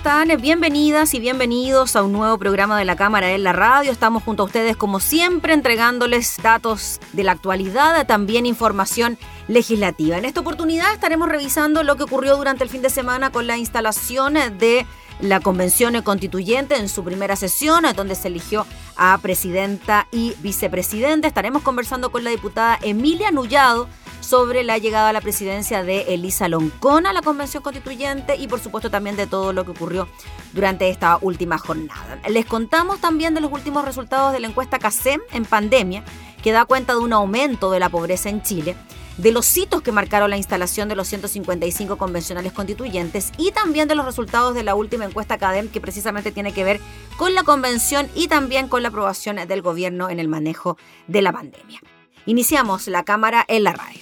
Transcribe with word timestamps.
Están? 0.00 0.28
Bienvenidas 0.40 1.12
y 1.12 1.20
bienvenidos 1.20 1.94
a 1.94 2.02
un 2.02 2.12
nuevo 2.12 2.38
programa 2.38 2.78
de 2.78 2.86
la 2.86 2.96
Cámara 2.96 3.32
en 3.32 3.44
la 3.44 3.52
Radio. 3.52 3.92
Estamos 3.92 4.22
junto 4.22 4.42
a 4.42 4.46
ustedes 4.46 4.74
como 4.74 4.98
siempre 4.98 5.52
entregándoles 5.52 6.38
datos 6.42 7.00
de 7.12 7.22
la 7.22 7.32
actualidad, 7.32 8.06
también 8.06 8.46
información 8.46 9.18
legislativa. 9.46 10.16
En 10.16 10.24
esta 10.24 10.40
oportunidad 10.40 10.94
estaremos 10.94 11.28
revisando 11.28 11.82
lo 11.82 11.96
que 11.96 12.04
ocurrió 12.04 12.38
durante 12.38 12.64
el 12.64 12.70
fin 12.70 12.80
de 12.80 12.88
semana 12.88 13.30
con 13.30 13.46
la 13.46 13.58
instalación 13.58 14.32
de 14.58 14.86
la 15.20 15.40
Convención 15.40 16.00
Constituyente 16.00 16.76
en 16.76 16.88
su 16.88 17.04
primera 17.04 17.36
sesión, 17.36 17.84
donde 17.94 18.14
se 18.14 18.28
eligió 18.28 18.66
a 18.96 19.18
presidenta 19.18 20.06
y 20.10 20.32
vicepresidente. 20.38 21.28
Estaremos 21.28 21.60
conversando 21.60 22.10
con 22.10 22.24
la 22.24 22.30
diputada 22.30 22.78
Emilia 22.80 23.30
Nullado 23.32 23.86
sobre 24.20 24.62
la 24.62 24.78
llegada 24.78 25.08
a 25.08 25.12
la 25.12 25.20
presidencia 25.20 25.82
de 25.82 26.14
Elisa 26.14 26.48
Loncona 26.48 27.10
a 27.10 27.12
la 27.12 27.22
Convención 27.22 27.62
Constituyente 27.62 28.36
y 28.36 28.48
por 28.48 28.60
supuesto 28.60 28.90
también 28.90 29.16
de 29.16 29.26
todo 29.26 29.52
lo 29.52 29.64
que 29.64 29.72
ocurrió 29.72 30.08
durante 30.52 30.88
esta 30.88 31.18
última 31.20 31.58
jornada. 31.58 32.18
Les 32.28 32.46
contamos 32.46 33.00
también 33.00 33.34
de 33.34 33.40
los 33.40 33.52
últimos 33.52 33.84
resultados 33.84 34.32
de 34.32 34.40
la 34.40 34.48
encuesta 34.48 34.78
CASEM 34.78 35.20
en 35.32 35.44
pandemia, 35.44 36.04
que 36.42 36.52
da 36.52 36.64
cuenta 36.64 36.94
de 36.94 37.00
un 37.00 37.12
aumento 37.12 37.70
de 37.70 37.80
la 37.80 37.88
pobreza 37.88 38.28
en 38.28 38.42
Chile 38.42 38.76
de 39.20 39.32
los 39.32 39.54
hitos 39.56 39.82
que 39.82 39.92
marcaron 39.92 40.30
la 40.30 40.38
instalación 40.38 40.88
de 40.88 40.96
los 40.96 41.08
155 41.08 41.98
convencionales 41.98 42.52
constituyentes 42.52 43.32
y 43.36 43.52
también 43.52 43.86
de 43.86 43.94
los 43.94 44.06
resultados 44.06 44.54
de 44.54 44.62
la 44.62 44.74
última 44.74 45.04
encuesta 45.04 45.36
CADEM 45.36 45.68
que 45.68 45.80
precisamente 45.80 46.32
tiene 46.32 46.52
que 46.52 46.64
ver 46.64 46.80
con 47.18 47.34
la 47.34 47.42
convención 47.42 48.08
y 48.14 48.28
también 48.28 48.68
con 48.68 48.82
la 48.82 48.88
aprobación 48.88 49.36
del 49.36 49.62
gobierno 49.62 50.08
en 50.08 50.20
el 50.20 50.28
manejo 50.28 50.78
de 51.06 51.22
la 51.22 51.32
pandemia. 51.32 51.80
Iniciamos 52.26 52.86
la 52.88 53.04
cámara 53.04 53.44
en 53.48 53.64
la 53.64 53.72
radio. 53.72 54.00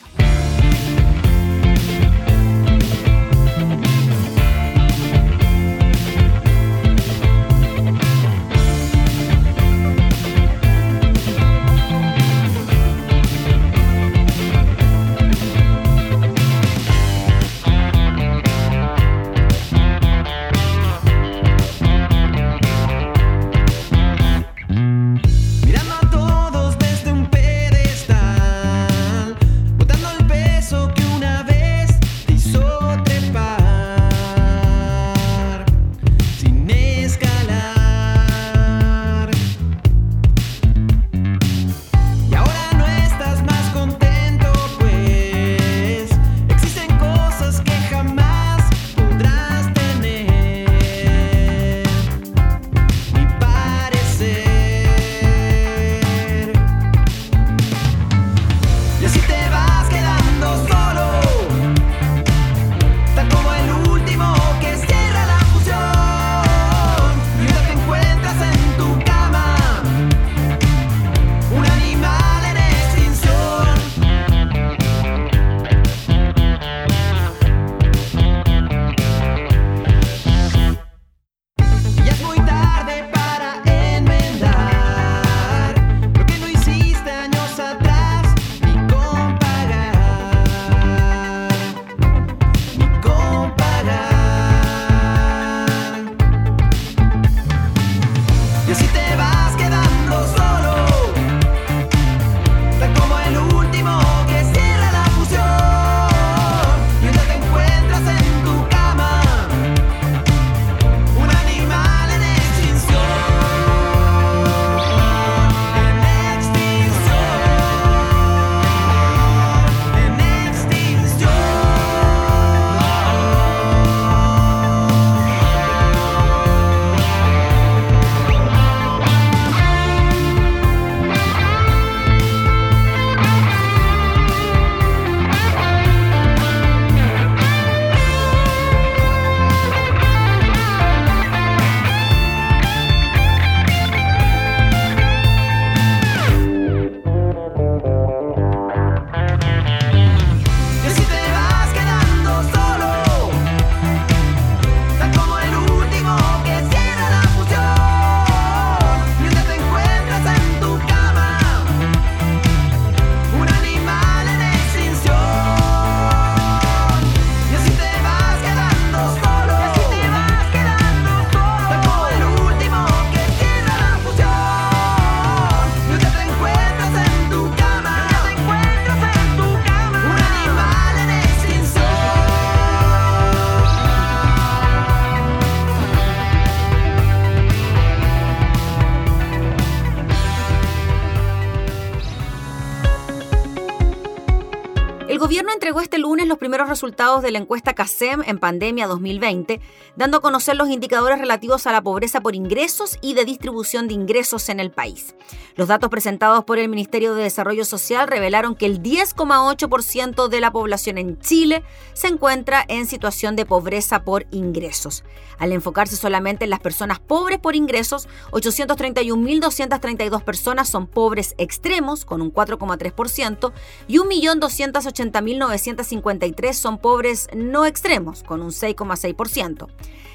Resultados 196.69 197.23
de 197.23 197.31
la 197.31 197.39
encuesta 197.39 197.75
CASEM 197.75 198.23
en 198.27 198.39
pandemia 198.39 198.87
2020, 198.87 199.61
dando 199.97 200.19
a 200.19 200.21
conocer 200.21 200.57
los 200.57 200.69
indicadores 200.69 201.19
relativos 201.19 201.67
a 201.67 201.73
la 201.73 201.83
pobreza 201.83 202.21
por 202.21 202.35
ingresos 202.35 202.99
y 203.01 203.15
de 203.15 203.25
distribución 203.25 203.89
de 203.89 203.95
ingresos 203.95 204.49
en 204.49 204.61
el 204.61 204.71
país. 204.71 205.15
Los 205.57 205.69
datos 205.69 205.91
presentados 205.91 206.45
por 206.45 206.59
el 206.59 206.69
Ministerio 206.69 207.15
de 207.15 207.25
Desarrollo 207.25 207.65
Social 207.65 208.07
revelaron 208.07 208.55
que 208.55 208.67
el 208.67 208.83
10,8% 208.83 210.29
de 210.29 210.41
la 210.41 210.53
población 210.53 210.99
en 210.99 211.19
Chile 211.19 211.65
se 211.95 212.07
encuentra 212.07 212.65
en 212.69 212.87
situación 212.87 213.35
de 213.35 213.47
pobreza 213.47 214.05
por 214.05 214.27
ingresos. 214.31 215.03
Al 215.39 215.53
enfocarse 215.53 215.97
solamente 215.97 216.45
en 216.45 216.51
las 216.51 216.61
personas 216.61 217.01
pobres 217.01 217.39
por 217.39 217.57
ingresos, 217.57 218.09
831.232 218.33 220.23
personas 220.23 220.69
son 220.69 220.87
pobres 220.87 221.35
extremos, 221.39 222.05
con 222.05 222.21
un 222.23 222.33
4,3%, 222.33 223.53
y 223.87 223.99
1.280.953 223.99 226.58
son 226.59 226.79
pobres 226.79 227.29
no 227.35 227.65
extremos, 227.65 228.23
con 228.23 228.43
un 228.43 228.51
6,6%. 228.51 229.69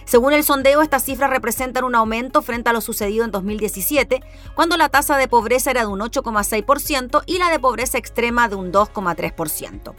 Según 0.05 0.33
el 0.33 0.43
sondeo, 0.43 0.81
estas 0.81 1.03
cifras 1.03 1.29
representan 1.29 1.85
un 1.85 1.95
aumento 1.95 2.41
frente 2.41 2.69
a 2.69 2.73
lo 2.73 2.81
sucedido 2.81 3.23
en 3.23 3.31
2017, 3.31 4.21
cuando 4.53 4.75
la 4.77 4.89
tasa 4.89 5.17
de 5.17 5.27
pobreza 5.27 5.71
era 5.71 5.81
de 5.81 5.87
un 5.87 5.99
8,6% 5.99 7.23
y 7.25 7.37
la 7.37 7.49
de 7.49 7.59
pobreza 7.59 7.97
extrema 7.97 8.49
de 8.49 8.55
un 8.55 8.71
2,3%. 8.71 9.93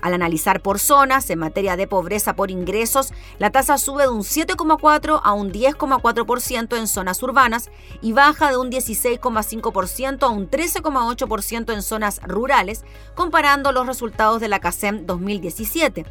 Al 0.00 0.14
analizar 0.14 0.62
por 0.62 0.78
zonas, 0.78 1.30
en 1.30 1.38
materia 1.38 1.76
de 1.76 1.86
pobreza 1.86 2.36
por 2.36 2.50
ingresos, 2.50 3.12
la 3.38 3.50
tasa 3.50 3.78
sube 3.78 4.04
de 4.04 4.08
un 4.08 4.22
7,4 4.22 5.20
a 5.22 5.32
un 5.32 5.52
10,4% 5.52 6.78
en 6.78 6.86
zonas 6.86 7.22
urbanas 7.22 7.70
y 8.02 8.12
baja 8.12 8.50
de 8.50 8.56
un 8.56 8.70
16,5% 8.70 10.22
a 10.22 10.28
un 10.28 10.50
13,8% 10.50 11.72
en 11.72 11.82
zonas 11.82 12.20
rurales, 12.22 12.84
comparando 13.14 13.72
los 13.72 13.86
resultados 13.86 14.40
de 14.40 14.48
la 14.48 14.60
CASEM 14.60 15.06
2017. 15.06 16.04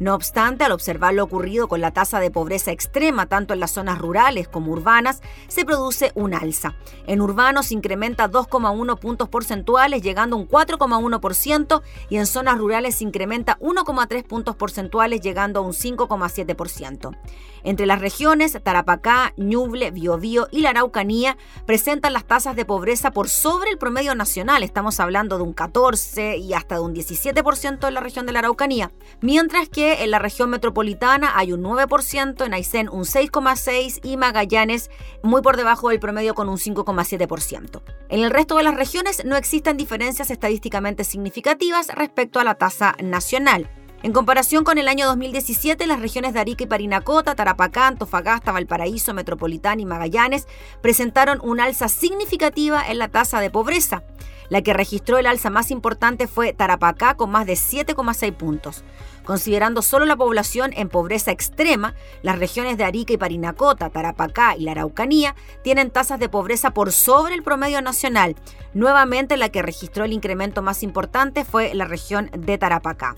No 0.00 0.14
obstante, 0.14 0.64
al 0.64 0.72
observar 0.72 1.14
lo 1.14 1.24
ocurrido 1.24 1.68
con 1.68 1.80
la 1.80 1.90
tasa 1.90 2.20
de 2.20 2.30
pobreza 2.30 2.70
extrema 2.70 3.26
tanto 3.26 3.54
en 3.54 3.60
las 3.60 3.72
zonas 3.72 3.98
rurales 3.98 4.48
como 4.48 4.72
urbanas, 4.72 5.20
se 5.48 5.64
produce 5.64 6.12
un 6.14 6.34
alza. 6.34 6.76
En 7.06 7.20
urbanos 7.20 7.72
incrementa 7.72 8.30
2,1 8.30 8.98
puntos 8.98 9.28
porcentuales, 9.28 10.02
llegando 10.02 10.36
a 10.36 10.38
un 10.38 10.48
4,1%, 10.48 11.82
y 12.10 12.16
en 12.16 12.26
zonas 12.26 12.58
rurales 12.58 13.02
incrementa 13.02 13.58
1,3 13.60 14.24
puntos 14.24 14.56
porcentuales, 14.56 15.20
llegando 15.20 15.60
a 15.60 15.62
un 15.62 15.72
5,7%. 15.72 17.16
Entre 17.64 17.86
las 17.86 18.00
regiones, 18.00 18.56
Tarapacá, 18.62 19.34
Ñuble, 19.36 19.90
Biobío 19.90 20.46
y 20.50 20.60
la 20.60 20.70
Araucanía 20.70 21.36
presentan 21.66 22.12
las 22.12 22.24
tasas 22.24 22.54
de 22.54 22.64
pobreza 22.64 23.10
por 23.10 23.28
sobre 23.28 23.70
el 23.70 23.78
promedio 23.78 24.14
nacional. 24.14 24.62
Estamos 24.62 25.00
hablando 25.00 25.38
de 25.38 25.42
un 25.42 25.52
14 25.52 26.36
y 26.36 26.54
hasta 26.54 26.76
de 26.76 26.82
un 26.82 26.94
17% 26.94 27.88
en 27.88 27.94
la 27.94 28.00
región 28.00 28.26
de 28.26 28.32
la 28.32 28.38
Araucanía, 28.40 28.92
mientras 29.20 29.68
que 29.68 29.87
en 29.92 30.10
la 30.10 30.18
región 30.18 30.50
metropolitana 30.50 31.32
hay 31.34 31.52
un 31.52 31.62
9%, 31.62 32.44
en 32.44 32.54
Aysén 32.54 32.88
un 32.88 33.04
6,6% 33.04 34.00
y 34.02 34.16
Magallanes 34.16 34.90
muy 35.22 35.42
por 35.42 35.56
debajo 35.56 35.88
del 35.88 36.00
promedio 36.00 36.34
con 36.34 36.48
un 36.48 36.58
5,7%. 36.58 37.82
En 38.08 38.20
el 38.20 38.30
resto 38.30 38.56
de 38.56 38.62
las 38.62 38.76
regiones 38.76 39.24
no 39.24 39.36
existen 39.36 39.76
diferencias 39.76 40.30
estadísticamente 40.30 41.04
significativas 41.04 41.88
respecto 41.88 42.40
a 42.40 42.44
la 42.44 42.54
tasa 42.54 42.96
nacional. 43.02 43.70
En 44.02 44.12
comparación 44.12 44.62
con 44.62 44.78
el 44.78 44.86
año 44.86 45.06
2017, 45.06 45.84
las 45.88 46.00
regiones 46.00 46.32
de 46.32 46.38
Arica 46.38 46.62
y 46.62 46.68
Parinacota, 46.68 47.34
Tarapacá, 47.34 47.88
Antofagasta, 47.88 48.52
Valparaíso, 48.52 49.12
Metropolitana 49.12 49.82
y 49.82 49.86
Magallanes 49.86 50.46
presentaron 50.80 51.40
un 51.42 51.58
alza 51.58 51.88
significativa 51.88 52.80
en 52.88 52.98
la 52.98 53.08
tasa 53.08 53.40
de 53.40 53.50
pobreza. 53.50 54.04
La 54.50 54.62
que 54.62 54.72
registró 54.72 55.18
el 55.18 55.26
alza 55.26 55.50
más 55.50 55.70
importante 55.70 56.26
fue 56.26 56.52
Tarapacá 56.52 57.14
con 57.14 57.30
más 57.30 57.46
de 57.46 57.54
7,6 57.54 58.32
puntos. 58.34 58.84
Considerando 59.28 59.82
solo 59.82 60.06
la 60.06 60.16
población 60.16 60.72
en 60.74 60.88
pobreza 60.88 61.32
extrema, 61.32 61.94
las 62.22 62.38
regiones 62.38 62.78
de 62.78 62.84
Arica 62.84 63.12
y 63.12 63.18
Parinacota, 63.18 63.90
Tarapacá 63.90 64.56
y 64.56 64.62
la 64.62 64.70
Araucanía 64.70 65.36
tienen 65.62 65.90
tasas 65.90 66.18
de 66.18 66.30
pobreza 66.30 66.70
por 66.70 66.92
sobre 66.92 67.34
el 67.34 67.42
promedio 67.42 67.82
nacional. 67.82 68.36
Nuevamente 68.72 69.36
la 69.36 69.50
que 69.50 69.60
registró 69.60 70.06
el 70.06 70.14
incremento 70.14 70.62
más 70.62 70.82
importante 70.82 71.44
fue 71.44 71.74
la 71.74 71.84
región 71.84 72.30
de 72.32 72.56
Tarapacá. 72.56 73.16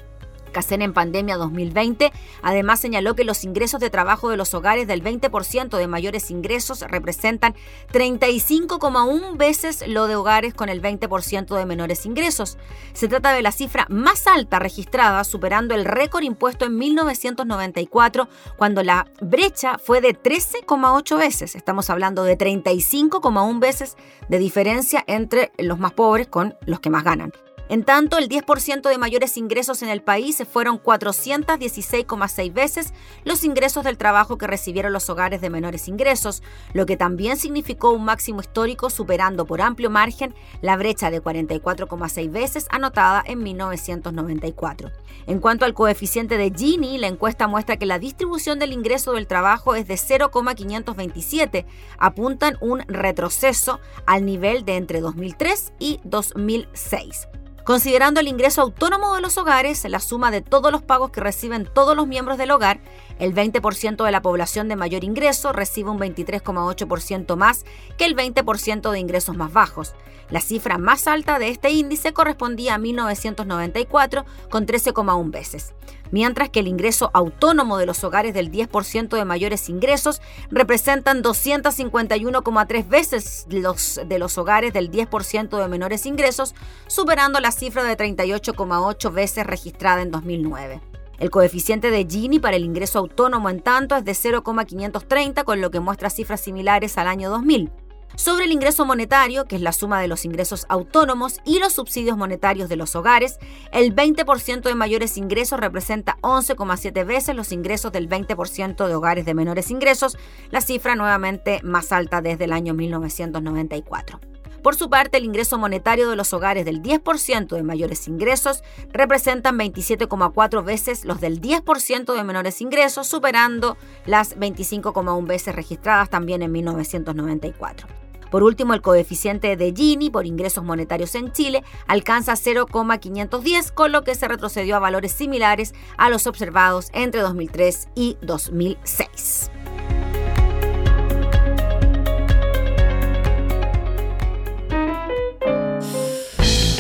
CACEN 0.51 0.83
en 0.83 0.93
pandemia 0.93 1.37
2020 1.37 2.13
además 2.43 2.81
señaló 2.81 3.15
que 3.15 3.25
los 3.25 3.45
ingresos 3.45 3.81
de 3.81 3.91
trabajo 3.91 4.29
de 4.31 4.37
los 4.37 4.55
hogares 4.55 4.87
del 4.87 5.03
20% 5.03 5.77
de 5.77 5.87
mayores 5.87 6.31
ingresos 6.31 6.83
representan 6.83 7.55
35,1 7.93 9.37
veces 9.37 9.85
lo 9.87 10.07
de 10.07 10.17
hogares 10.17 10.55
con 10.55 10.69
el 10.69 10.83
20% 10.83 11.57
de 11.57 11.67
menores 11.67 12.07
ingresos. 12.07 12.59
Se 12.93 13.09
trata 13.09 13.33
de 13.33 13.43
la 13.43 13.53
cifra 13.53 13.87
más 13.89 14.27
alta 14.27 14.59
registrada, 14.59 15.25
superando 15.25 15.75
el 15.75 15.85
récord 15.85 16.23
impuesto 16.23 16.65
en 16.65 16.77
1994, 16.77 18.29
cuando 18.57 18.83
la 18.83 19.07
brecha 19.21 19.79
fue 19.79 20.01
de 20.01 20.15
13,8 20.15 21.19
veces. 21.19 21.55
Estamos 21.55 21.91
hablando 21.91 22.25
de 22.25 22.37
35,1 22.37 23.61
veces 23.61 23.97
de 24.29 24.39
diferencia 24.39 25.05
entre 25.07 25.53
los 25.59 25.79
más 25.79 25.93
pobres 25.93 26.29
con 26.29 26.57
los 26.67 26.81
que 26.81 26.91
más 26.91 27.05
ganan. 27.05 27.33
En 27.71 27.85
tanto, 27.85 28.19
el 28.19 28.29
10% 28.29 28.89
de 28.89 28.99
mayores 28.99 29.37
ingresos 29.37 29.81
en 29.83 29.91
el 29.91 30.03
país 30.03 30.43
fueron 30.51 30.83
416,6 30.83 32.53
veces 32.53 32.93
los 33.23 33.45
ingresos 33.45 33.85
del 33.85 33.97
trabajo 33.97 34.39
que 34.39 34.49
recibieron 34.49 34.93
los 34.93 35.09
hogares 35.09 35.41
de 35.41 35.51
menores 35.51 35.87
ingresos, 35.87 36.43
lo 36.73 36.85
que 36.85 36.97
también 36.97 37.37
significó 37.37 37.93
un 37.93 38.05
máximo 38.05 38.41
histórico 38.41 38.91
superando 38.91 39.47
por 39.47 39.61
amplio 39.61 39.89
margen 39.89 40.35
la 40.63 40.77
brecha 40.77 41.13
de 41.13 41.23
44,6 41.23 42.33
veces 42.33 42.67
anotada 42.71 43.23
en 43.25 43.41
1994. 43.41 44.91
En 45.29 45.39
cuanto 45.39 45.65
al 45.65 45.73
coeficiente 45.73 46.39
de 46.39 46.51
Gini, 46.51 46.99
la 46.99 47.07
encuesta 47.07 47.47
muestra 47.47 47.77
que 47.77 47.87
la 47.87 48.01
distribución 48.01 48.59
del 48.59 48.73
ingreso 48.73 49.13
del 49.13 49.29
trabajo 49.29 49.77
es 49.77 49.87
de 49.87 49.97
0,527, 49.97 51.67
apuntan 51.99 52.59
un 52.61 52.81
retroceso 52.89 53.79
al 54.07 54.27
nivel 54.27 54.65
de 54.65 54.75
entre 54.75 55.01
2003 55.01 55.73
y 55.79 56.01
2006. 56.03 57.29
Considerando 57.71 58.19
el 58.19 58.27
ingreso 58.27 58.63
autónomo 58.63 59.15
de 59.15 59.21
los 59.21 59.39
hogares, 59.39 59.85
la 59.89 60.01
suma 60.01 60.33
de 60.33 60.41
todos 60.41 60.73
los 60.73 60.83
pagos 60.83 61.13
que 61.13 61.21
reciben 61.21 61.69
todos 61.73 61.95
los 61.95 62.09
miembros 62.09 62.37
del 62.37 62.51
hogar, 62.51 62.81
el 63.21 63.33
20% 63.33 64.05
de 64.05 64.11
la 64.11 64.23
población 64.23 64.69
de 64.69 64.75
mayor 64.75 65.05
ingreso 65.05 65.53
recibe 65.53 65.89
un 65.89 66.01
23,8% 66.01 67.37
más 67.37 67.65
que 67.97 68.07
el 68.07 68.17
20% 68.17 68.91
de 68.91 68.99
ingresos 68.99 69.37
más 69.37 69.53
bajos. 69.53 69.95
La 70.31 70.41
cifra 70.41 70.79
más 70.79 71.07
alta 71.07 71.39
de 71.39 71.49
este 71.49 71.71
índice 71.71 72.13
correspondía 72.13 72.75
a 72.75 72.79
1994 72.79 74.25
con 74.49 74.67
13,1 74.67 75.31
veces 75.31 75.75
mientras 76.11 76.51
que 76.51 76.61
el 76.61 76.69
ingreso 76.69 77.11
autónomo 77.15 77.79
de 77.79 77.87
los 77.87 78.03
hogares 78.05 78.35
del 78.35 78.51
10% 78.51 79.09
de 79.09 79.25
mayores 79.25 79.69
ingresos 79.69 80.21
representan 80.51 81.23
251,3 81.23 82.89
veces 82.89 83.47
los 83.51 84.01
de 84.07 84.19
los 84.19 84.39
hogares 84.39 84.73
del 84.73 84.91
10% 84.91 85.61
de 85.61 85.69
menores 85.69 86.07
ingresos, 86.07 86.55
superando 86.87 87.41
la 87.41 87.53
cifra 87.53 87.85
de 87.85 87.97
38,8 87.97 89.13
veces 89.13 89.47
registrada 89.47 90.03
en 90.03 90.11
2009. 90.11 90.81
El 91.19 91.31
coeficiente 91.31 91.91
de 91.91 92.07
Gini 92.09 92.39
para 92.39 92.57
el 92.57 92.65
ingreso 92.65 92.99
autónomo, 92.99 93.51
en 93.51 93.61
tanto, 93.61 93.95
es 93.95 94.05
de 94.07 94.15
0,530, 94.15 95.45
con 95.45 95.61
lo 95.61 95.71
que 95.71 95.79
muestra 95.79 96.09
cifras 96.09 96.41
similares 96.41 96.97
al 96.97 97.09
año 97.09 97.29
2000 97.29 97.71
sobre 98.17 98.45
el 98.45 98.53
ingreso 98.53 98.85
monetario, 98.85 99.45
que 99.47 99.57
es 99.57 99.63
la 99.63 99.73
suma 99.73 100.01
de 100.01 100.09
los 100.09 100.25
ingresos 100.25 100.67
autónomos 100.69 101.39
y 101.45 101.59
los 101.59 101.73
subsidios 101.73 102.17
monetarios 102.17 102.69
de 102.69 102.77
los 102.77 102.95
hogares, 102.97 103.39
el 103.73 103.95
20% 103.95 104.63
de 104.63 104.75
mayores 104.75 105.17
ingresos 105.17 105.61
representa 105.61 106.19
11,7 106.23 107.07
veces 107.07 107.35
los 107.35 107.53
ingresos 107.53 107.93
del 107.93 108.09
20% 108.09 108.87
de 108.87 108.95
hogares 108.95 109.25
de 109.25 109.35
menores 109.35 109.71
ingresos, 109.71 110.19
la 110.51 110.61
cifra 110.61 110.97
nuevamente 110.97 111.61
más 111.63 111.93
alta 111.93 112.21
desde 112.21 112.45
el 112.45 112.53
año 112.53 112.75
1994. 112.75 114.21
Por 114.63 114.77
su 114.77 114.91
parte, 114.91 115.17
el 115.17 115.25
ingreso 115.25 115.57
monetario 115.57 116.11
de 116.11 116.17
los 116.17 116.33
hogares 116.35 116.67
del 116.67 116.83
10% 116.83 117.49
de 117.49 117.63
mayores 117.63 118.07
ingresos 118.09 118.63
representan 118.93 119.59
27,4 119.59 120.65
veces 120.65 121.05
los 121.05 121.21
del 121.21 121.41
10% 121.41 122.15
de 122.15 122.25
menores 122.25 122.61
ingresos, 122.61 123.07
superando 123.07 123.79
las 124.05 124.37
25,1 124.37 125.27
veces 125.27 125.55
registradas 125.55 126.11
también 126.11 126.43
en 126.43 126.53
1994. 126.53 128.00
Por 128.31 128.43
último, 128.43 128.75
el 128.75 128.83
coeficiente 128.83 129.57
de 129.57 129.73
Gini 129.75 130.11
por 130.11 130.27
ingresos 130.27 130.65
monetarios 130.65 131.15
en 131.15 131.33
Chile 131.33 131.65
alcanza 131.87 132.37
0,510, 132.37 133.73
con 133.73 133.93
lo 133.93 134.05
que 134.05 134.15
se 134.15 134.29
retrocedió 134.29 134.77
a 134.77 134.81
valores 134.81 135.13
similares 135.13 135.75
a 135.97 136.09
los 136.11 136.27
observados 136.27 136.89
entre 136.93 137.21
2003 137.21 137.89
y 137.95 138.17
2006. 138.23 139.51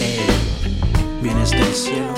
Eh, 0.00 0.26
vienes 1.22 1.50
del 1.50 1.74
cielo, 1.74 2.14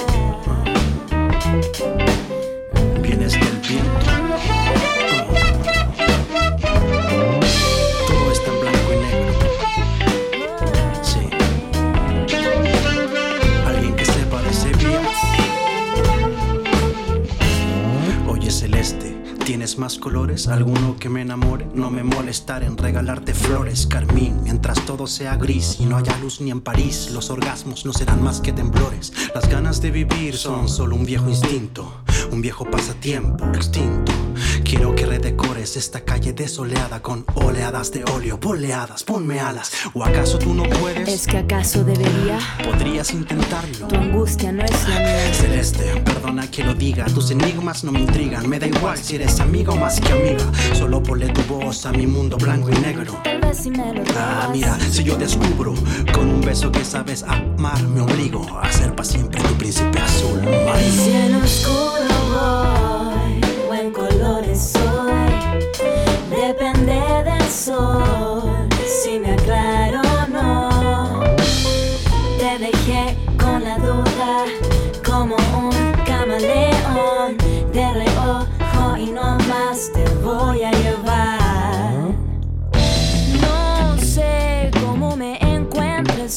colores, 20.01 20.47
alguno 20.47 20.97
que 20.99 21.09
me 21.09 21.21
enamore. 21.21 21.67
No 21.75 21.91
me 21.91 22.05
molestar 22.05 22.63
en 22.63 22.77
regalarte 22.77 23.35
flores, 23.35 23.87
carmín. 23.87 24.41
Mientras 24.45 24.85
todo 24.87 25.07
sea 25.07 25.37
gris 25.37 25.79
y 25.81 25.87
no 25.87 25.97
haya 25.97 26.17
luz 26.19 26.41
ni 26.41 26.51
en 26.51 26.61
París, 26.61 27.11
los 27.13 27.29
orgasmos 27.29 27.85
no 27.85 27.93
serán 27.93 28.23
más 28.23 28.41
que 28.41 28.53
temblores. 28.53 29.13
Las 29.35 29.49
ganas 29.49 29.83
de 29.83 29.91
vivir 29.91 30.37
son 30.37 30.69
solo 30.69 30.95
un 30.95 31.05
viejo 31.05 31.29
instinto, 31.29 32.03
un 32.31 32.41
viejo 32.41 32.71
pasatiempo 32.71 33.45
extinto. 33.47 34.13
Quiero 34.65 34.95
que 34.95 35.07
redecores 35.07 35.77
esta 35.77 36.01
calle 36.01 36.33
desoleada 36.33 37.03
con 37.03 37.25
oleadas 37.35 37.91
de 37.93 38.05
óleo, 38.05 38.39
boleadas, 38.39 39.03
ponme 39.05 39.41
alas. 39.41 39.73
¿O 39.93 40.05
acaso 40.05 40.39
tú 40.39 40.55
no 40.55 40.63
puedes? 40.65 41.09
Es 41.09 41.27
que 41.27 41.39
acaso 41.39 41.85
debería. 41.85 42.39
Podrías 42.65 43.13
intentarlo. 43.13 43.89
Tu 43.89 43.97
angustia 43.97 44.53
no 44.53 44.65
es 44.65 44.89
la 44.89 44.99
mía. 45.01 45.35
Celeste, 45.35 46.01
perdona 46.05 46.51
que 46.51 46.65
lo 46.65 46.75
diga, 46.75 47.05
tus 47.07 47.31
enigmas 47.31 47.85
no 47.85 47.93
me 47.93 48.01
intrigan. 48.01 48.49
Me 48.49 48.59
da 48.59 48.67
igual 48.67 48.97
si 48.99 49.17
eres 49.17 49.32
amiga 49.41 49.73
o 49.73 49.77
más 49.77 50.01
que 50.01 50.13
amiga. 50.13 50.45
Solo 50.75 51.03
ponle 51.03 51.29
tu 51.29 51.43
voz 51.43 51.87
a 51.87 51.93
mi 51.93 52.07
mundo 52.07 52.37
blanco 52.37 52.71
y 52.71 52.75
negro. 52.81 53.15
Tal 53.25 53.41
vez 53.41 53.59
si 53.59 53.71
me 53.71 53.93
lo 53.95 54.03
Ah, 54.17 54.49
mira, 54.53 54.79
si 54.91 55.03
yo 55.05 55.17
descubro 55.17 55.75
con 56.13 56.29
un 56.29 56.41
beso 56.41 56.71
que 56.71 56.85
sabes 56.85 57.23
amar, 57.23 57.81
me 57.89 58.01
obligo 58.01 58.47
a 58.61 58.71
ser 58.73 58.95
para 58.95 59.09
siempre 59.09 59.41
tu 59.43 59.55
príncipe 59.55 59.99
azul. 59.99 60.41
marino. 60.43 61.03
En 61.05 61.35
oscuro 61.37 62.09
voy 62.31 63.69
o 63.71 63.75
en 63.75 63.91
colores 63.93 64.73
soy, 64.73 64.92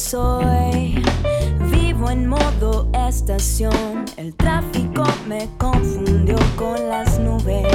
Vivo 0.08 2.10
en 2.10 2.28
modo 2.28 2.88
estación. 3.08 4.04
El 4.16 4.36
tráfico 4.36 5.02
me 5.26 5.48
confundió 5.58 6.36
con 6.54 6.88
las 6.88 7.18
nubes. 7.18 7.66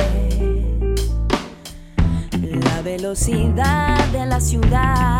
La 2.39 2.81
velocidad 2.83 3.97
de 4.13 4.25
la 4.25 4.39
ciudad. 4.39 5.19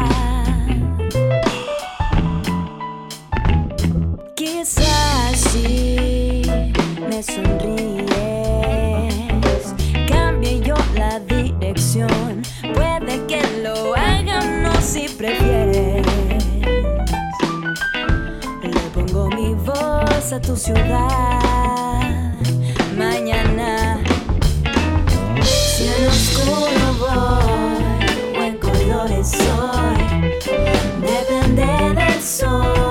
Quizás 4.38 5.38
si 5.52 6.44
me 7.10 7.22
sonríes, 7.22 8.06
cambie 10.08 10.62
yo 10.62 10.76
la 10.96 11.20
dirección. 11.20 12.42
Puede 12.74 13.26
que 13.28 13.42
lo 13.62 13.96
haga, 13.96 14.40
no 14.64 14.72
si 14.82 15.10
prefieres. 15.10 15.91
A 20.34 20.40
tu 20.40 20.56
ciudad. 20.56 22.34
Mañana, 22.98 24.00
en 25.80 26.08
oscuro 26.08 26.94
voy 27.00 28.40
o 28.40 28.44
en 28.44 28.58
colores 28.58 29.30
soy, 29.30 30.40
depende 31.02 31.66
del 31.96 32.22
sol. 32.22 32.91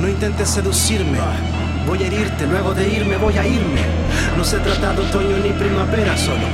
No 0.00 0.08
intentes 0.08 0.50
seducirme. 0.50 1.18
Voy 1.86 2.02
a 2.02 2.06
herirte, 2.06 2.46
luego 2.46 2.74
de 2.74 2.86
irme 2.88 3.16
voy 3.16 3.36
a 3.38 3.46
irme. 3.46 3.80
No 4.36 4.44
se 4.44 4.58
trata 4.58 4.92
de 4.92 5.00
otoño 5.00 5.38
ni 5.38 5.50
primavera 5.50 6.16
solo. 6.16 6.46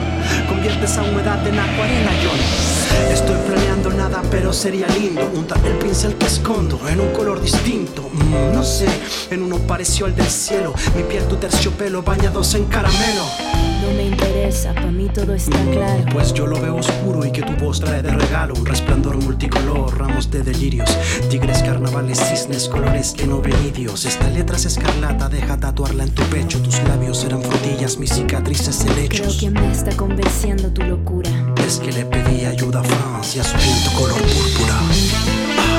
Convierte 0.49 0.85
esa 0.85 1.03
humedad 1.03 1.45
en 1.47 1.59
acuarela, 1.59 2.13
no. 2.23 3.13
Estoy 3.13 3.37
planeando 3.49 3.91
nada, 3.91 4.23
pero 4.31 4.53
sería 4.53 4.87
lindo 4.89 5.29
untar 5.35 5.59
el 5.67 5.79
pincel 5.79 6.15
que 6.15 6.27
escondo 6.27 6.81
en 6.89 7.01
un 7.01 7.13
color 7.13 7.41
distinto. 7.41 8.09
Mm, 8.13 8.55
no 8.55 8.63
sé, 8.63 8.87
en 9.31 9.43
uno 9.43 9.59
pareció 9.59 10.07
al 10.07 10.15
del 10.15 10.31
cielo. 10.31 10.73
Mi 10.97 11.03
piel, 11.03 11.25
tu 11.25 11.37
terciopelo 11.37 12.03
bañados 12.03 12.55
en 12.55 12.67
caramelo. 12.67 13.50
No 13.83 13.93
me 13.97 14.05
interesa, 14.09 14.75
para 14.75 14.91
mí 14.91 15.09
todo 15.13 15.35
está 15.35 15.59
claro. 15.73 16.05
Pues 16.13 16.33
yo 16.35 16.47
lo 16.47 16.61
veo 16.61 16.77
oscuro 16.77 17.25
y 17.25 17.33
que 17.33 17.43
tu 17.43 17.53
voz 17.65 17.81
trae 17.81 18.03
de 18.03 18.11
regalo 18.11 18.55
un 18.55 18.67
resplandor 18.67 19.17
multicolor, 19.23 19.99
ramos 19.99 20.31
de 20.31 20.43
delirios, 20.43 20.91
tigres, 21.31 21.63
carnavales, 21.63 22.19
cisnes, 22.19 22.69
colores 22.69 23.13
que 23.17 23.27
no 23.27 23.41
ven 23.41 23.55
ni 23.65 23.71
Dios. 23.71 24.05
Esta 24.05 24.29
letra 24.31 24.57
es 24.57 24.67
escarlata, 24.67 25.29
deja 25.29 25.59
tatuarla 25.59 26.05
en 26.05 26.11
tu 26.15 26.23
pecho. 26.25 26.61
Tus 26.63 26.83
labios 26.85 27.19
serán 27.19 27.43
frutillas, 27.43 27.99
mis 27.99 28.11
cicatrices 28.11 28.81
Creo 28.83 28.97
helechos. 28.97 29.39
que 29.39 29.51
me 29.51 29.71
está 29.73 29.97
convenciendo 29.97 30.71
tu 30.71 30.83
locura. 30.83 31.31
Es 31.67 31.79
que 31.79 31.93
le 31.93 32.05
pedí 32.05 32.45
ayuda 32.45 32.81
a 32.81 32.85
Francia, 32.85 33.43
su 33.43 33.57
color 33.97 34.21
púrpura. 34.21 35.70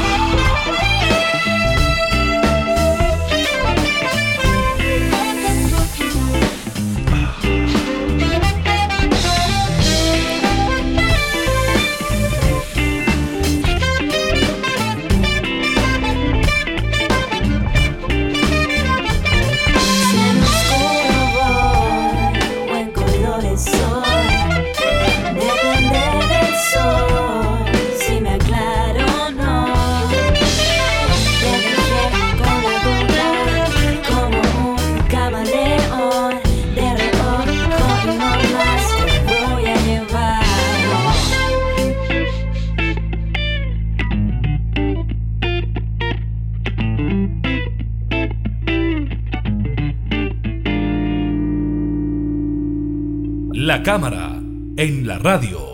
La 53.82 53.86
cámara 53.86 54.40
en 54.78 55.08
la 55.08 55.18
radio. 55.18 55.71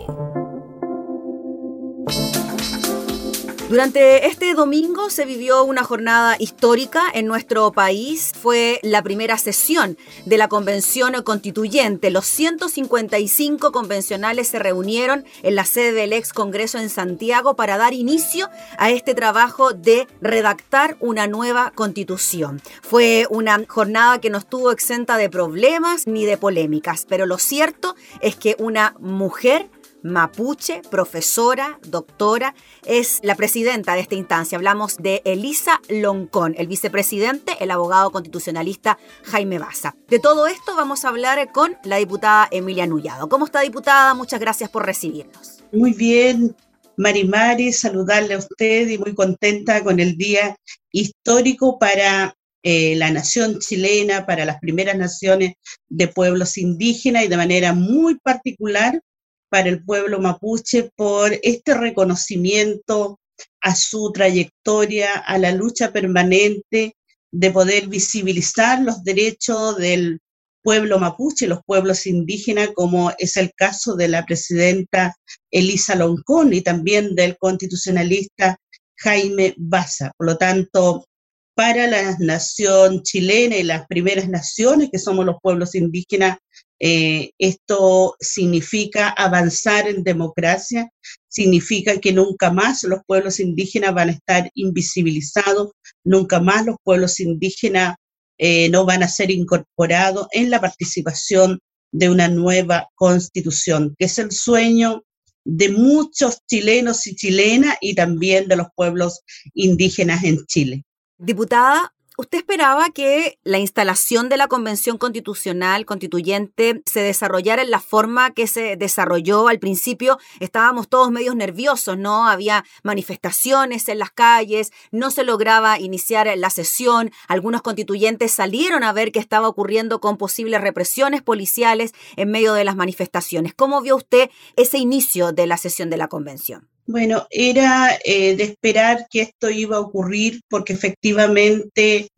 Durante 3.68 4.26
este 4.26 4.54
domingo 4.54 5.10
se 5.10 5.26
vivió 5.26 5.62
una 5.62 5.84
jornada 5.84 6.36
histórica 6.38 7.02
en 7.12 7.26
nuestro 7.26 7.70
país. 7.70 8.32
Fue 8.34 8.80
la 8.82 9.02
primera 9.02 9.36
sesión 9.36 9.98
de 10.24 10.38
la 10.38 10.48
Convención 10.48 11.12
Constituyente. 11.22 12.10
Los 12.10 12.24
155 12.24 13.70
convencionales 13.70 14.48
se 14.48 14.58
reunieron 14.58 15.26
en 15.42 15.54
la 15.54 15.66
sede 15.66 15.92
del 15.92 16.14
ex 16.14 16.32
Congreso 16.32 16.78
en 16.78 16.88
Santiago 16.88 17.56
para 17.56 17.76
dar 17.76 17.92
inicio 17.92 18.48
a 18.78 18.90
este 18.90 19.14
trabajo 19.14 19.74
de 19.74 20.08
redactar 20.22 20.96
una 21.00 21.26
nueva 21.26 21.70
constitución. 21.74 22.62
Fue 22.80 23.26
una 23.28 23.62
jornada 23.68 24.18
que 24.18 24.30
no 24.30 24.38
estuvo 24.38 24.70
exenta 24.70 25.18
de 25.18 25.28
problemas 25.28 26.06
ni 26.06 26.24
de 26.24 26.38
polémicas, 26.38 27.04
pero 27.06 27.26
lo 27.26 27.36
cierto 27.36 27.96
es 28.22 28.34
que 28.34 28.56
una 28.58 28.94
mujer 28.98 29.68
mapuche, 30.02 30.82
profesora, 30.90 31.78
doctora, 31.86 32.54
es 32.84 33.20
la 33.22 33.34
presidenta 33.34 33.94
de 33.94 34.00
esta 34.00 34.14
instancia. 34.14 34.56
Hablamos 34.56 34.96
de 34.98 35.22
Elisa 35.24 35.80
Loncón, 35.88 36.54
el 36.58 36.66
vicepresidente, 36.66 37.56
el 37.60 37.70
abogado 37.70 38.10
constitucionalista 38.10 38.98
Jaime 39.24 39.58
Baza. 39.58 39.94
De 40.08 40.18
todo 40.18 40.46
esto 40.46 40.76
vamos 40.76 41.04
a 41.04 41.08
hablar 41.08 41.52
con 41.52 41.76
la 41.84 41.96
diputada 41.96 42.48
Emilia 42.50 42.86
Nullado. 42.86 43.28
¿Cómo 43.28 43.46
está, 43.46 43.60
diputada? 43.60 44.14
Muchas 44.14 44.40
gracias 44.40 44.70
por 44.70 44.86
recibirnos. 44.86 45.62
Muy 45.72 45.92
bien, 45.92 46.56
Marimari, 46.96 47.72
saludarle 47.72 48.34
a 48.34 48.38
usted 48.38 48.88
y 48.88 48.98
muy 48.98 49.14
contenta 49.14 49.84
con 49.84 50.00
el 50.00 50.16
día 50.16 50.56
histórico 50.90 51.78
para 51.78 52.34
eh, 52.62 52.96
la 52.96 53.10
nación 53.10 53.60
chilena, 53.60 54.26
para 54.26 54.44
las 54.44 54.58
primeras 54.58 54.96
naciones 54.96 55.54
de 55.88 56.08
pueblos 56.08 56.58
indígenas 56.58 57.24
y 57.24 57.28
de 57.28 57.36
manera 57.36 57.72
muy 57.72 58.16
particular 58.18 59.00
para 59.48 59.68
el 59.68 59.84
pueblo 59.84 60.20
mapuche 60.20 60.90
por 60.96 61.38
este 61.42 61.74
reconocimiento 61.74 63.18
a 63.60 63.74
su 63.74 64.12
trayectoria, 64.12 65.14
a 65.14 65.38
la 65.38 65.52
lucha 65.52 65.92
permanente 65.92 66.96
de 67.30 67.50
poder 67.50 67.88
visibilizar 67.88 68.82
los 68.82 69.04
derechos 69.04 69.76
del 69.76 70.20
pueblo 70.62 70.98
mapuche, 70.98 71.46
los 71.46 71.60
pueblos 71.64 72.06
indígenas, 72.06 72.70
como 72.74 73.12
es 73.18 73.36
el 73.36 73.52
caso 73.54 73.96
de 73.96 74.08
la 74.08 74.26
presidenta 74.26 75.14
Elisa 75.50 75.94
Loncón 75.94 76.52
y 76.52 76.62
también 76.62 77.14
del 77.14 77.36
constitucionalista 77.38 78.58
Jaime 78.96 79.54
Baza. 79.56 80.12
Por 80.16 80.26
lo 80.26 80.36
tanto, 80.36 81.06
para 81.54 81.86
la 81.86 82.16
nación 82.20 83.02
chilena 83.02 83.56
y 83.56 83.62
las 83.62 83.86
primeras 83.86 84.28
naciones, 84.28 84.90
que 84.92 84.98
somos 84.98 85.24
los 85.26 85.36
pueblos 85.42 85.74
indígenas, 85.74 86.38
eh, 86.80 87.30
esto 87.38 88.16
significa 88.20 89.08
avanzar 89.08 89.88
en 89.88 90.04
democracia, 90.04 90.90
significa 91.28 91.98
que 91.98 92.12
nunca 92.12 92.52
más 92.52 92.84
los 92.84 93.00
pueblos 93.06 93.40
indígenas 93.40 93.94
van 93.94 94.10
a 94.10 94.12
estar 94.12 94.50
invisibilizados, 94.54 95.72
nunca 96.04 96.40
más 96.40 96.66
los 96.66 96.76
pueblos 96.82 97.18
indígenas 97.20 97.96
eh, 98.38 98.68
no 98.70 98.84
van 98.84 99.02
a 99.02 99.08
ser 99.08 99.30
incorporados 99.30 100.28
en 100.30 100.50
la 100.50 100.60
participación 100.60 101.58
de 101.90 102.08
una 102.08 102.28
nueva 102.28 102.88
constitución, 102.94 103.96
que 103.98 104.04
es 104.04 104.18
el 104.18 104.30
sueño 104.30 105.02
de 105.44 105.70
muchos 105.70 106.40
chilenos 106.46 107.06
y 107.06 107.16
chilenas 107.16 107.76
y 107.80 107.94
también 107.94 108.46
de 108.46 108.56
los 108.56 108.68
pueblos 108.76 109.22
indígenas 109.54 110.22
en 110.22 110.44
Chile. 110.46 110.84
Diputada, 111.16 111.92
¿Usted 112.20 112.38
esperaba 112.38 112.90
que 112.90 113.38
la 113.44 113.60
instalación 113.60 114.28
de 114.28 114.36
la 114.36 114.48
Convención 114.48 114.98
Constitucional 114.98 115.86
Constituyente 115.86 116.82
se 116.84 116.98
desarrollara 116.98 117.62
en 117.62 117.70
la 117.70 117.78
forma 117.78 118.32
que 118.32 118.48
se 118.48 118.74
desarrolló 118.74 119.46
al 119.46 119.60
principio? 119.60 120.18
Estábamos 120.40 120.88
todos 120.88 121.12
medios 121.12 121.36
nerviosos, 121.36 121.96
¿no? 121.96 122.26
Había 122.26 122.64
manifestaciones 122.82 123.88
en 123.88 124.00
las 124.00 124.10
calles, 124.10 124.72
no 124.90 125.12
se 125.12 125.22
lograba 125.22 125.78
iniciar 125.78 126.28
la 126.36 126.50
sesión, 126.50 127.12
algunos 127.28 127.62
constituyentes 127.62 128.32
salieron 128.32 128.82
a 128.82 128.92
ver 128.92 129.12
qué 129.12 129.20
estaba 129.20 129.46
ocurriendo 129.46 130.00
con 130.00 130.16
posibles 130.16 130.60
represiones 130.60 131.22
policiales 131.22 131.94
en 132.16 132.32
medio 132.32 132.52
de 132.54 132.64
las 132.64 132.74
manifestaciones. 132.74 133.54
¿Cómo 133.54 133.80
vio 133.80 133.94
usted 133.94 134.28
ese 134.56 134.78
inicio 134.78 135.30
de 135.30 135.46
la 135.46 135.56
sesión 135.56 135.88
de 135.88 135.98
la 135.98 136.08
Convención? 136.08 136.68
Bueno, 136.88 137.26
era 137.30 137.98
eh, 138.02 138.34
de 138.34 138.44
esperar 138.44 139.08
que 139.10 139.20
esto 139.20 139.50
iba 139.50 139.76
a 139.76 139.80
ocurrir 139.80 140.40
porque 140.48 140.72
efectivamente 140.72 142.08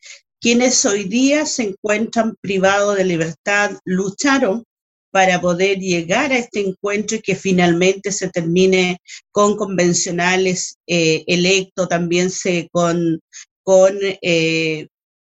quienes 0.40 0.84
hoy 0.84 1.02
día 1.08 1.44
se 1.44 1.64
encuentran 1.64 2.36
privados 2.40 2.96
de 2.96 3.04
libertad 3.04 3.72
lucharon 3.84 4.62
para 5.10 5.40
poder 5.40 5.80
llegar 5.80 6.30
a 6.30 6.38
este 6.38 6.60
encuentro 6.60 7.16
y 7.16 7.20
que 7.20 7.34
finalmente 7.34 8.12
se 8.12 8.28
termine 8.30 8.98
con 9.32 9.56
convencionales 9.56 10.76
eh, 10.86 11.24
electos, 11.26 11.88
también 11.88 12.30
se 12.30 12.68
con, 12.70 13.18
con 13.64 13.98
eh, 14.22 14.86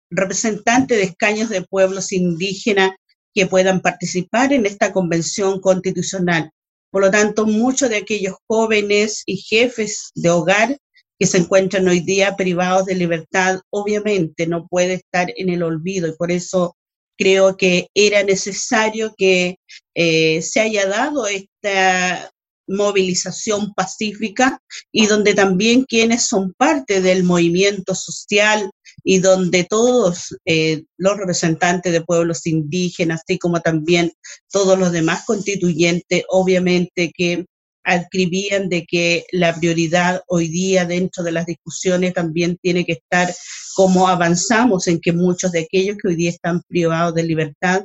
representantes 0.09 0.97
de 0.97 1.05
escaños 1.05 1.51
de 1.51 1.61
pueblos 1.61 2.11
indígenas 2.11 2.93
que 3.35 3.45
puedan 3.45 3.83
participar 3.83 4.55
en 4.55 4.65
esta 4.65 4.95
convención 4.95 5.61
constitucional. 5.61 6.51
Por 6.91 7.03
lo 7.03 7.11
tanto, 7.11 7.47
muchos 7.47 7.91
de 7.91 7.97
aquellos 7.97 8.37
jóvenes 8.47 9.23
y 9.27 9.37
jefes 9.37 10.11
de 10.15 10.31
hogar 10.31 10.79
que 11.19 11.27
se 11.27 11.39
encuentran 11.39 11.89
hoy 11.89 12.01
día 12.01 12.37
privados 12.37 12.87
de 12.87 12.95
libertad, 12.95 13.61
obviamente 13.71 14.47
no 14.47 14.67
puede 14.69 14.95
estar 14.95 15.33
en 15.37 15.49
el 15.49 15.63
olvido. 15.63 16.09
Y 16.09 16.17
por 16.17 16.31
eso 16.31 16.77
creo 17.17 17.57
que 17.57 17.89
era 17.95 18.23
necesario 18.23 19.15
que 19.17 19.57
eh, 19.95 20.43
se 20.43 20.61
haya 20.61 20.87
dado 20.87 21.27
esta 21.27 22.31
movilización 22.69 23.73
pacífica 23.75 24.61
y 24.93 25.07
donde 25.07 25.35
también 25.35 25.85
quienes 25.85 26.27
son 26.27 26.53
parte 26.55 27.01
del 27.01 27.23
movimiento 27.23 27.95
social 27.95 28.71
y 29.09 29.21
donde 29.21 29.63
todos 29.63 30.37
eh, 30.47 30.83
los 30.99 31.17
representantes 31.17 31.93
de 31.93 32.01
pueblos 32.01 32.45
indígenas, 32.45 33.21
así 33.23 33.39
como 33.39 33.61
también 33.61 34.11
todos 34.51 34.77
los 34.77 34.91
demás 34.91 35.25
constituyentes, 35.25 36.25
obviamente 36.29 37.13
que 37.17 37.47
escribían 37.85 38.69
de 38.69 38.85
que 38.85 39.25
la 39.31 39.55
prioridad 39.55 40.23
hoy 40.27 40.49
día 40.49 40.87
dentro 40.87 41.23
de 41.23 41.31
las 41.31 41.47
discusiones 41.47 42.15
también 42.15 42.59
tiene 42.61 42.85
que 42.85 42.95
estar 42.95 43.33
como 43.77 44.09
avanzamos 44.09 44.89
en 44.89 45.01
que 45.01 45.13
muchos 45.13 45.53
de 45.53 45.61
aquellos 45.61 45.97
que 46.03 46.09
hoy 46.09 46.17
día 46.17 46.31
están 46.31 46.63
privados 46.67 47.15
de 47.15 47.23
libertad 47.23 47.85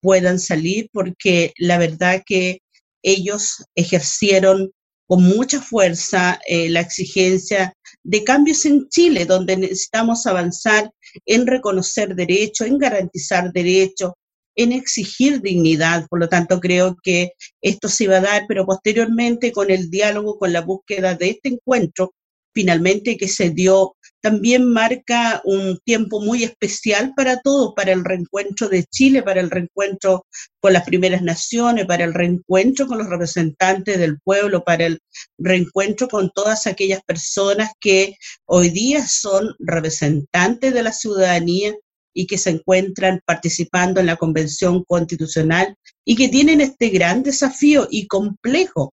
puedan 0.00 0.40
salir, 0.40 0.88
porque 0.92 1.52
la 1.58 1.78
verdad 1.78 2.24
que 2.26 2.58
ellos 3.04 3.64
ejercieron 3.76 4.72
con 5.06 5.22
mucha 5.22 5.60
fuerza 5.60 6.40
eh, 6.48 6.68
la 6.70 6.80
exigencia 6.80 7.72
de 8.06 8.22
cambios 8.22 8.64
en 8.66 8.88
Chile, 8.88 9.24
donde 9.24 9.56
necesitamos 9.56 10.26
avanzar 10.26 10.92
en 11.24 11.44
reconocer 11.44 12.14
derechos, 12.14 12.68
en 12.68 12.78
garantizar 12.78 13.52
derechos, 13.52 14.12
en 14.54 14.70
exigir 14.70 15.42
dignidad. 15.42 16.06
Por 16.08 16.20
lo 16.20 16.28
tanto, 16.28 16.60
creo 16.60 16.96
que 17.02 17.32
esto 17.60 17.88
se 17.88 18.04
iba 18.04 18.18
a 18.18 18.20
dar, 18.20 18.44
pero 18.46 18.64
posteriormente 18.64 19.50
con 19.50 19.72
el 19.72 19.90
diálogo, 19.90 20.38
con 20.38 20.52
la 20.52 20.60
búsqueda 20.60 21.16
de 21.16 21.30
este 21.30 21.48
encuentro, 21.48 22.14
finalmente 22.54 23.16
que 23.16 23.26
se 23.26 23.50
dio, 23.50 23.95
también 24.20 24.64
marca 24.72 25.40
un 25.44 25.78
tiempo 25.84 26.20
muy 26.20 26.44
especial 26.44 27.12
para 27.16 27.40
todos, 27.40 27.72
para 27.74 27.92
el 27.92 28.04
reencuentro 28.04 28.68
de 28.68 28.84
Chile, 28.84 29.22
para 29.22 29.40
el 29.40 29.50
reencuentro 29.50 30.26
con 30.60 30.72
las 30.72 30.84
primeras 30.84 31.22
naciones, 31.22 31.86
para 31.86 32.04
el 32.04 32.14
reencuentro 32.14 32.86
con 32.86 32.98
los 32.98 33.08
representantes 33.08 33.98
del 33.98 34.18
pueblo, 34.20 34.64
para 34.64 34.86
el 34.86 35.00
reencuentro 35.38 36.08
con 36.08 36.30
todas 36.34 36.66
aquellas 36.66 37.02
personas 37.02 37.70
que 37.80 38.16
hoy 38.46 38.70
día 38.70 39.06
son 39.06 39.54
representantes 39.58 40.74
de 40.74 40.82
la 40.82 40.92
ciudadanía 40.92 41.74
y 42.14 42.26
que 42.26 42.38
se 42.38 42.50
encuentran 42.50 43.20
participando 43.26 44.00
en 44.00 44.06
la 44.06 44.16
Convención 44.16 44.82
Constitucional 44.84 45.76
y 46.04 46.16
que 46.16 46.28
tienen 46.28 46.60
este 46.60 46.88
gran 46.88 47.22
desafío 47.22 47.86
y 47.90 48.06
complejo 48.06 48.94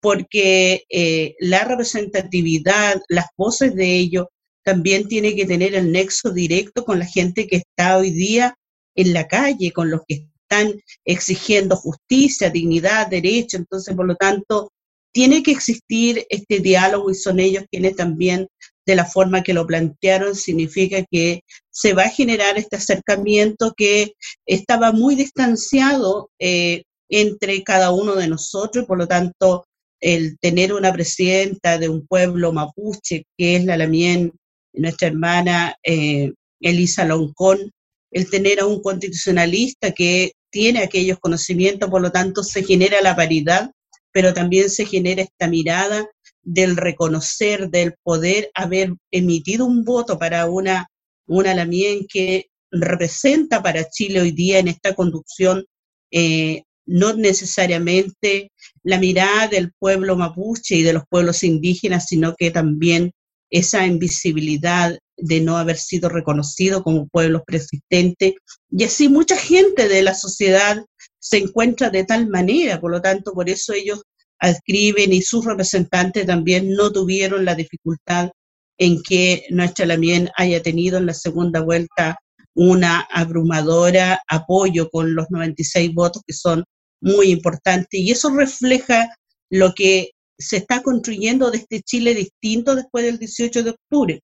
porque 0.00 0.84
eh, 0.90 1.36
la 1.38 1.64
representatividad, 1.64 3.00
las 3.08 3.26
voces 3.36 3.74
de 3.76 3.94
ellos, 3.94 4.26
también 4.64 5.08
tiene 5.08 5.34
que 5.34 5.46
tener 5.46 5.74
el 5.74 5.92
nexo 5.92 6.30
directo 6.30 6.84
con 6.84 6.98
la 6.98 7.06
gente 7.06 7.46
que 7.46 7.56
está 7.56 7.98
hoy 7.98 8.10
día 8.10 8.54
en 8.94 9.12
la 9.12 9.26
calle, 9.26 9.72
con 9.72 9.90
los 9.90 10.02
que 10.06 10.26
están 10.52 10.80
exigiendo 11.04 11.76
justicia, 11.76 12.50
dignidad, 12.50 13.08
derecho. 13.08 13.56
Entonces, 13.56 13.94
por 13.94 14.06
lo 14.06 14.16
tanto, 14.16 14.70
tiene 15.12 15.42
que 15.42 15.52
existir 15.52 16.26
este 16.30 16.60
diálogo 16.60 17.10
y 17.10 17.14
son 17.14 17.38
ellos 17.38 17.64
quienes 17.70 17.96
también, 17.96 18.48
de 18.86 18.96
la 18.96 19.04
forma 19.04 19.42
que 19.42 19.54
lo 19.54 19.66
plantearon, 19.66 20.34
significa 20.34 21.04
que 21.10 21.42
se 21.70 21.92
va 21.92 22.04
a 22.04 22.10
generar 22.10 22.58
este 22.58 22.76
acercamiento 22.76 23.72
que 23.76 24.14
estaba 24.46 24.92
muy 24.92 25.14
distanciado 25.14 26.30
eh, 26.38 26.82
entre 27.08 27.62
cada 27.62 27.90
uno 27.90 28.14
de 28.14 28.28
nosotros, 28.28 28.86
por 28.86 28.98
lo 28.98 29.06
tanto, 29.06 29.64
el 30.00 30.38
tener 30.40 30.72
una 30.72 30.92
presidenta 30.92 31.78
de 31.78 31.88
un 31.88 32.06
pueblo 32.06 32.52
mapuche, 32.52 33.24
que 33.38 33.56
es 33.56 33.64
la 33.64 33.76
Lamien, 33.76 34.32
nuestra 34.72 35.08
hermana 35.08 35.76
eh, 35.82 36.32
Elisa 36.60 37.04
Loncón, 37.04 37.70
el 38.10 38.30
tener 38.30 38.60
a 38.60 38.66
un 38.66 38.82
constitucionalista 38.82 39.92
que 39.92 40.32
tiene 40.50 40.80
aquellos 40.80 41.18
conocimientos, 41.18 41.88
por 41.88 42.02
lo 42.02 42.12
tanto 42.12 42.42
se 42.42 42.62
genera 42.62 43.00
la 43.00 43.16
paridad, 43.16 43.70
pero 44.12 44.34
también 44.34 44.68
se 44.68 44.84
genera 44.84 45.22
esta 45.22 45.48
mirada 45.48 46.06
del 46.42 46.76
reconocer, 46.76 47.70
del 47.70 47.94
poder 48.02 48.50
haber 48.54 48.94
emitido 49.10 49.64
un 49.64 49.84
voto 49.84 50.18
para 50.18 50.46
una, 50.46 50.88
una 51.26 51.54
Lamien 51.54 52.06
que 52.06 52.48
representa 52.70 53.62
para 53.62 53.88
Chile 53.88 54.20
hoy 54.20 54.32
día 54.32 54.58
en 54.58 54.68
esta 54.68 54.94
conducción 54.94 55.64
eh, 56.10 56.62
no 56.86 57.14
necesariamente 57.14 58.50
la 58.82 58.98
mirada 58.98 59.48
del 59.48 59.72
pueblo 59.78 60.16
mapuche 60.16 60.76
y 60.76 60.82
de 60.82 60.92
los 60.92 61.04
pueblos 61.08 61.44
indígenas, 61.44 62.06
sino 62.08 62.34
que 62.34 62.50
también 62.50 63.12
esa 63.52 63.86
invisibilidad 63.86 64.98
de 65.16 65.40
no 65.40 65.58
haber 65.58 65.76
sido 65.76 66.08
reconocido 66.08 66.82
como 66.82 67.06
pueblos 67.06 67.42
persistentes. 67.46 68.34
Y 68.70 68.84
así 68.84 69.08
mucha 69.08 69.36
gente 69.36 69.88
de 69.88 70.02
la 70.02 70.14
sociedad 70.14 70.84
se 71.20 71.36
encuentra 71.36 71.90
de 71.90 72.04
tal 72.04 72.28
manera, 72.28 72.80
por 72.80 72.90
lo 72.90 73.00
tanto, 73.00 73.32
por 73.32 73.48
eso 73.48 73.74
ellos 73.74 74.02
escriben 74.40 75.12
y 75.12 75.22
sus 75.22 75.44
representantes 75.44 76.26
también 76.26 76.70
no 76.70 76.90
tuvieron 76.90 77.44
la 77.44 77.54
dificultad 77.54 78.30
en 78.78 79.00
que 79.02 79.44
nuestra 79.50 79.86
Lamien 79.86 80.30
haya 80.36 80.60
tenido 80.62 80.98
en 80.98 81.06
la 81.06 81.14
segunda 81.14 81.60
vuelta 81.60 82.18
una 82.54 83.00
abrumadora 83.00 84.20
apoyo 84.28 84.88
con 84.90 85.14
los 85.14 85.26
96 85.30 85.94
votos 85.94 86.22
que 86.26 86.32
son 86.32 86.64
muy 87.00 87.30
importantes 87.30 88.00
y 88.00 88.10
eso 88.10 88.30
refleja 88.30 89.08
lo 89.50 89.74
que 89.74 90.10
se 90.42 90.58
está 90.58 90.82
construyendo 90.82 91.50
de 91.50 91.58
este 91.58 91.82
Chile 91.82 92.14
distinto 92.14 92.74
después 92.74 93.04
del 93.04 93.18
18 93.18 93.62
de 93.62 93.70
octubre. 93.70 94.20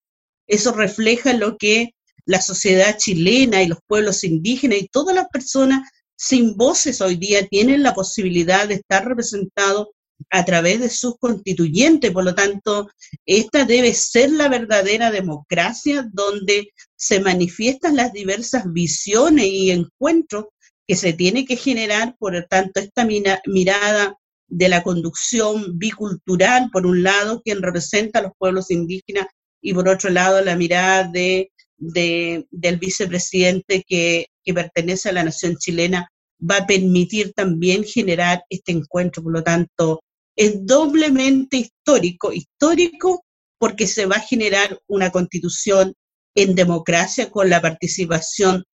Eso 0.46 0.72
refleja 0.72 1.33
lo 1.33 1.57
que 1.57 1.94
la 2.24 2.40
sociedad 2.40 2.96
chilena 2.98 3.62
y 3.62 3.68
los 3.68 3.78
pueblos 3.87 4.24
indígenas 4.24 4.78
y 4.78 4.88
todas 4.88 5.14
las 5.14 5.28
personas 5.28 5.88
sin 6.16 6.57
voces 6.57 7.00
hoy 7.00 7.16
día 7.16 7.46
tienen 7.46 7.83
la 7.83 7.94
posibilidad 7.94 8.68
de 8.68 8.74
estar 8.74 9.07
representados 9.07 9.88
a 10.31 10.44
través 10.44 10.81
de 10.81 10.90
sus 10.90 11.16
constituyentes. 11.18 12.11
Por 12.11 12.24
lo 12.24 12.35
tanto, 12.35 12.90
esta 13.24 13.64
debe 13.64 13.94
ser 13.94 14.31
la 14.33 14.48
verdadera 14.48 15.11
democracia 15.11 16.09
donde 16.12 16.72
se 16.96 17.20
manifiestan 17.20 17.96
las 17.96 18.12
diversas 18.12 18.64
visiones 18.72 19.46
y 19.46 19.70
encuentros 19.70 20.46
que 20.87 20.96
se 20.96 21.12
tiene 21.12 21.44
que 21.44 21.57
generar, 21.57 22.16
por 22.18 22.35
lo 22.35 22.44
tanto, 22.46 22.81
esta 22.81 23.07
mirada 23.07 24.17
de 24.48 24.68
la 24.68 24.82
conducción 24.82 25.78
bicultural, 25.78 26.70
por 26.72 26.87
un 26.87 27.02
lado, 27.02 27.42
quien 27.42 27.62
representa 27.62 28.18
a 28.18 28.22
los 28.22 28.32
pueblos 28.38 28.70
indígenas, 28.70 29.26
y 29.61 29.74
por 29.74 29.88
otro 29.88 30.11
lado, 30.11 30.42
la 30.42 30.56
mirada 30.56 31.04
de, 31.04 31.50
del 31.76 32.78
vicepresidente 32.78 33.84
que, 33.87 34.26
que 34.44 34.54
pertenece 34.54 35.08
a 35.08 35.12
la 35.12 35.24
nación 35.24 35.56
chilena, 35.56 36.08
va 36.38 36.58
a 36.58 36.66
permitir 36.66 37.32
también 37.32 37.84
generar 37.84 38.42
este 38.48 38.72
encuentro. 38.72 39.22
Por 39.22 39.32
lo 39.32 39.42
tanto, 39.42 40.02
es 40.37 40.64
doblemente 40.64 41.56
histórico, 41.56 42.32
histórico 42.32 43.24
porque 43.58 43.87
se 43.87 44.06
va 44.06 44.16
a 44.16 44.20
generar 44.20 44.80
una 44.87 45.11
constitución 45.11 45.94
en 46.37 46.54
democracia 46.54 47.30
con 47.30 47.50
la 47.50 47.61
participación 47.61 48.64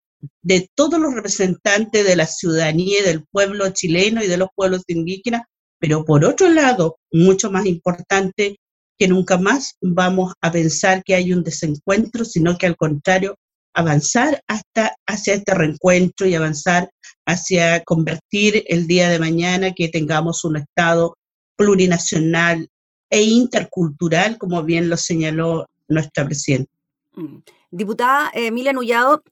de 0.43 0.69
todos 0.75 1.01
los 1.01 1.15
representantes 1.15 2.05
de 2.05 2.17
la 2.17 2.27
ciudadanía 2.27 3.01
y 3.01 3.03
del 3.03 3.25
pueblo 3.27 3.71
chileno 3.71 4.23
y 4.23 4.27
de 4.27 4.37
los 4.37 4.49
pueblos 4.55 4.83
indígenas, 4.89 5.43
pero 5.85 6.03
por 6.03 6.25
otro 6.25 6.49
lado, 6.49 6.97
mucho 7.13 7.51
más 7.51 7.67
importante, 7.67 8.59
que 8.99 9.07
nunca 9.07 9.37
más 9.37 9.77
vamos 9.83 10.33
a 10.41 10.51
pensar 10.51 11.05
que 11.05 11.15
hay 11.15 11.31
un 11.31 11.43
desencuentro, 11.43 12.25
sino 12.25 12.57
que 12.57 12.65
al 12.65 12.75
contrario, 12.75 13.37
avanzar 13.75 14.43
hasta 14.49 14.97
hacia 15.07 15.35
este 15.35 15.53
reencuentro 15.53 16.27
y 16.27 16.35
avanzar 16.35 16.89
hacia 17.27 17.85
convertir 17.85 18.65
el 18.69 18.87
día 18.87 19.11
de 19.11 19.19
mañana 19.19 19.73
que 19.73 19.91
tengamos 19.91 20.43
un 20.47 20.57
Estado 20.57 21.19
plurinacional 21.55 22.67
e 23.11 23.23
intercultural, 23.23 24.39
como 24.39 24.63
bien 24.63 24.89
lo 24.89 24.97
señaló 24.97 25.67
nuestra 25.87 26.25
presidenta. 26.25 26.73
Mm. 27.13 27.41
Diputada 27.71 28.31
Emilia 28.33 28.73
Nullado, 28.73 29.23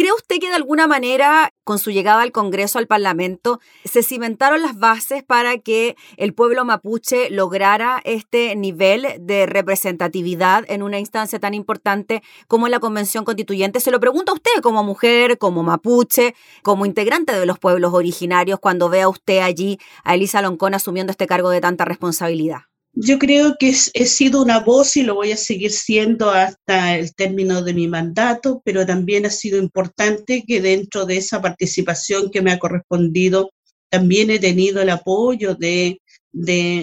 ¿Cree 0.00 0.14
usted 0.14 0.38
que 0.38 0.48
de 0.48 0.54
alguna 0.54 0.86
manera, 0.86 1.52
con 1.62 1.78
su 1.78 1.90
llegada 1.90 2.22
al 2.22 2.32
Congreso, 2.32 2.78
al 2.78 2.86
Parlamento, 2.86 3.60
se 3.84 4.02
cimentaron 4.02 4.62
las 4.62 4.78
bases 4.78 5.22
para 5.22 5.58
que 5.58 5.94
el 6.16 6.32
pueblo 6.32 6.64
mapuche 6.64 7.28
lograra 7.28 8.00
este 8.04 8.56
nivel 8.56 9.06
de 9.20 9.44
representatividad 9.44 10.64
en 10.68 10.82
una 10.82 10.98
instancia 10.98 11.38
tan 11.38 11.52
importante 11.52 12.22
como 12.48 12.68
la 12.68 12.80
Convención 12.80 13.26
Constituyente? 13.26 13.78
Se 13.78 13.90
lo 13.90 14.00
pregunto 14.00 14.32
a 14.32 14.36
usted 14.36 14.62
como 14.62 14.82
mujer, 14.82 15.36
como 15.36 15.62
mapuche, 15.62 16.34
como 16.62 16.86
integrante 16.86 17.38
de 17.38 17.44
los 17.44 17.58
pueblos 17.58 17.92
originarios, 17.92 18.58
cuando 18.58 18.88
vea 18.88 19.06
usted 19.06 19.40
allí 19.40 19.78
a 20.02 20.14
Elisa 20.14 20.40
Loncón 20.40 20.72
asumiendo 20.72 21.10
este 21.10 21.26
cargo 21.26 21.50
de 21.50 21.60
tanta 21.60 21.84
responsabilidad. 21.84 22.69
Yo 22.92 23.18
creo 23.18 23.56
que 23.58 23.68
he 23.94 24.06
sido 24.06 24.42
una 24.42 24.58
voz 24.60 24.96
y 24.96 25.02
lo 25.02 25.14
voy 25.14 25.30
a 25.30 25.36
seguir 25.36 25.70
siendo 25.70 26.30
hasta 26.30 26.96
el 26.96 27.14
término 27.14 27.62
de 27.62 27.72
mi 27.72 27.86
mandato, 27.86 28.62
pero 28.64 28.84
también 28.84 29.26
ha 29.26 29.30
sido 29.30 29.58
importante 29.58 30.42
que 30.46 30.60
dentro 30.60 31.06
de 31.06 31.16
esa 31.16 31.40
participación 31.40 32.30
que 32.30 32.42
me 32.42 32.50
ha 32.50 32.58
correspondido, 32.58 33.50
también 33.90 34.30
he 34.30 34.38
tenido 34.40 34.82
el 34.82 34.90
apoyo 34.90 35.54
de, 35.54 36.00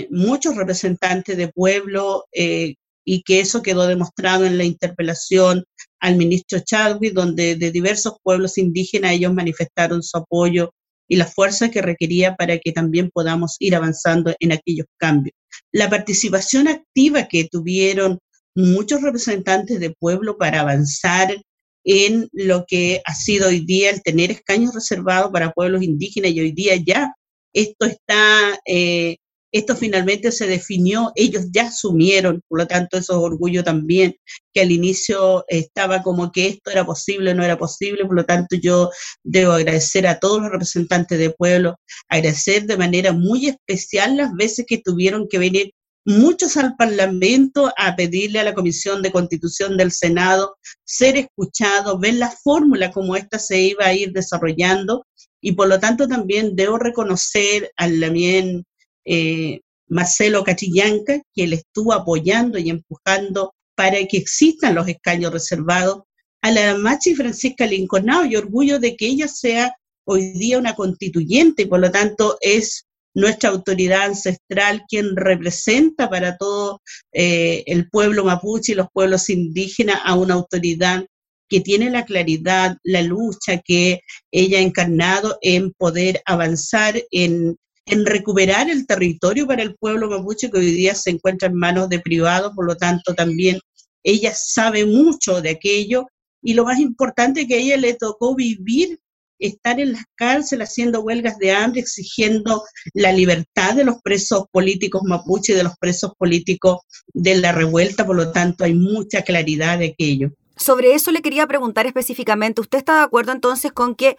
muchos 0.09 0.55
representantes 0.55 1.37
de 1.37 1.49
pueblo 1.49 2.25
eh, 2.33 2.75
y 3.05 3.23
que 3.23 3.39
eso 3.41 3.61
quedó 3.61 3.87
demostrado 3.87 4.45
en 4.45 4.57
la 4.57 4.63
interpelación 4.63 5.63
al 5.99 6.17
ministro 6.17 6.59
Chadwick, 6.59 7.13
donde 7.13 7.55
de 7.55 7.71
diversos 7.71 8.17
pueblos 8.23 8.57
indígenas 8.57 9.13
ellos 9.13 9.33
manifestaron 9.33 10.03
su 10.03 10.17
apoyo 10.17 10.73
y 11.07 11.15
la 11.15 11.25
fuerza 11.25 11.69
que 11.69 11.81
requería 11.81 12.35
para 12.35 12.57
que 12.57 12.71
también 12.71 13.09
podamos 13.11 13.55
ir 13.59 13.75
avanzando 13.75 14.35
en 14.39 14.51
aquellos 14.51 14.87
cambios. 14.97 15.35
La 15.71 15.89
participación 15.89 16.67
activa 16.67 17.27
que 17.27 17.47
tuvieron 17.49 18.19
muchos 18.55 19.01
representantes 19.01 19.79
de 19.79 19.95
pueblo 19.99 20.37
para 20.37 20.61
avanzar 20.61 21.35
en 21.83 22.27
lo 22.33 22.65
que 22.67 23.01
ha 23.05 23.13
sido 23.13 23.47
hoy 23.47 23.61
día 23.61 23.91
el 23.91 24.01
tener 24.01 24.31
escaños 24.31 24.73
reservados 24.73 25.31
para 25.31 25.51
pueblos 25.51 25.83
indígenas 25.83 26.31
y 26.31 26.41
hoy 26.41 26.51
día 26.51 26.75
ya 26.75 27.13
esto 27.53 27.85
está 27.85 28.59
eh, 28.65 29.17
esto 29.51 29.75
finalmente 29.75 30.31
se 30.31 30.47
definió, 30.47 31.11
ellos 31.15 31.45
ya 31.51 31.67
asumieron, 31.67 32.41
por 32.47 32.59
lo 32.59 32.67
tanto 32.67 32.97
eso 32.97 33.13
es 33.13 33.19
orgullo 33.19 33.63
también, 33.63 34.15
que 34.53 34.61
al 34.61 34.71
inicio 34.71 35.45
estaba 35.47 36.03
como 36.03 36.31
que 36.31 36.47
esto 36.47 36.71
era 36.71 36.85
posible, 36.85 37.33
no 37.33 37.43
era 37.43 37.57
posible, 37.57 38.05
por 38.05 38.15
lo 38.15 38.25
tanto 38.25 38.55
yo 38.55 38.89
debo 39.23 39.53
agradecer 39.53 40.07
a 40.07 40.19
todos 40.19 40.41
los 40.41 40.51
representantes 40.51 41.17
de 41.17 41.29
pueblo, 41.31 41.75
agradecer 42.09 42.65
de 42.65 42.77
manera 42.77 43.13
muy 43.13 43.47
especial 43.47 44.17
las 44.17 44.33
veces 44.33 44.65
que 44.67 44.79
tuvieron 44.79 45.27
que 45.29 45.39
venir 45.39 45.71
muchos 46.07 46.55
al 46.55 46.75
Parlamento 46.77 47.71
a 47.77 47.95
pedirle 47.97 48.39
a 48.39 48.43
la 48.45 48.53
Comisión 48.53 49.01
de 49.01 49.11
Constitución 49.11 49.75
del 49.75 49.91
Senado 49.91 50.57
ser 50.85 51.17
escuchado, 51.17 51.99
ver 51.99 52.13
la 52.13 52.31
fórmula 52.31 52.91
como 52.91 53.17
esta 53.17 53.39
se 53.39 53.59
iba 53.59 53.85
a 53.85 53.93
ir 53.93 54.13
desarrollando 54.13 55.05
y 55.41 55.51
por 55.51 55.67
lo 55.67 55.79
tanto 55.79 56.07
también 56.07 56.55
debo 56.55 56.77
reconocer 56.77 57.71
al 57.75 57.99
también 57.99 58.65
eh, 59.07 59.61
Marcelo 59.87 60.43
Cachillanca, 60.43 61.21
que 61.33 61.47
le 61.47 61.55
estuvo 61.57 61.93
apoyando 61.93 62.57
y 62.57 62.69
empujando 62.69 63.53
para 63.75 63.97
que 64.05 64.17
existan 64.17 64.75
los 64.75 64.87
escaños 64.87 65.31
reservados, 65.31 66.03
a 66.41 66.51
la 66.51 66.77
Machi 66.77 67.15
Francisca 67.15 67.65
Lincolnao 67.65 68.25
y 68.25 68.35
orgullo 68.35 68.79
de 68.79 68.95
que 68.95 69.07
ella 69.07 69.27
sea 69.27 69.73
hoy 70.05 70.33
día 70.33 70.59
una 70.59 70.75
constituyente 70.75 71.63
y 71.63 71.65
por 71.65 71.79
lo 71.79 71.91
tanto 71.91 72.37
es 72.41 72.85
nuestra 73.13 73.49
autoridad 73.49 74.03
ancestral 74.03 74.83
quien 74.87 75.15
representa 75.15 76.09
para 76.09 76.37
todo 76.37 76.81
eh, 77.11 77.63
el 77.65 77.89
pueblo 77.89 78.23
mapuche 78.23 78.73
y 78.73 78.75
los 78.75 78.87
pueblos 78.93 79.29
indígenas 79.29 79.99
a 80.03 80.15
una 80.15 80.35
autoridad 80.35 81.05
que 81.49 81.61
tiene 81.61 81.89
la 81.89 82.05
claridad, 82.05 82.77
la 82.83 83.01
lucha 83.01 83.61
que 83.63 84.01
ella 84.31 84.59
ha 84.59 84.61
encarnado 84.61 85.37
en 85.41 85.71
poder 85.73 86.21
avanzar 86.25 87.01
en 87.11 87.57
en 87.87 88.05
recuperar 88.05 88.69
el 88.69 88.85
territorio 88.85 89.47
para 89.47 89.63
el 89.63 89.75
pueblo 89.75 90.09
mapuche 90.09 90.51
que 90.51 90.59
hoy 90.59 90.71
día 90.71 90.93
se 90.93 91.09
encuentra 91.09 91.47
en 91.47 91.55
manos 91.55 91.89
de 91.89 91.99
privados, 91.99 92.53
por 92.53 92.65
lo 92.65 92.75
tanto 92.75 93.15
también 93.15 93.59
ella 94.03 94.33
sabe 94.35 94.85
mucho 94.85 95.41
de 95.41 95.51
aquello 95.51 96.05
y 96.41 96.53
lo 96.53 96.65
más 96.65 96.79
importante 96.79 97.47
que 97.47 97.55
a 97.55 97.57
ella 97.57 97.77
le 97.77 97.93
tocó 97.93 98.35
vivir, 98.35 98.99
estar 99.39 99.79
en 99.79 99.93
las 99.93 100.03
cárceles 100.15 100.69
haciendo 100.69 101.01
huelgas 101.01 101.37
de 101.37 101.51
hambre, 101.51 101.81
exigiendo 101.81 102.63
la 102.93 103.11
libertad 103.11 103.75
de 103.75 103.85
los 103.85 104.01
presos 104.01 104.45
políticos 104.51 105.03
mapuche 105.05 105.53
y 105.53 105.55
de 105.55 105.63
los 105.63 105.77
presos 105.79 106.11
políticos 106.17 106.79
de 107.13 107.35
la 107.35 107.51
revuelta, 107.51 108.05
por 108.05 108.15
lo 108.15 108.31
tanto 108.31 108.63
hay 108.63 108.73
mucha 108.73 109.21
claridad 109.21 109.79
de 109.79 109.87
aquello. 109.87 110.31
Sobre 110.57 110.93
eso 110.93 111.11
le 111.11 111.21
quería 111.21 111.47
preguntar 111.47 111.85
específicamente, 111.85 112.61
¿usted 112.61 112.79
está 112.79 112.97
de 112.97 113.03
acuerdo 113.03 113.31
entonces 113.31 113.71
con 113.71 113.95
que 113.95 114.17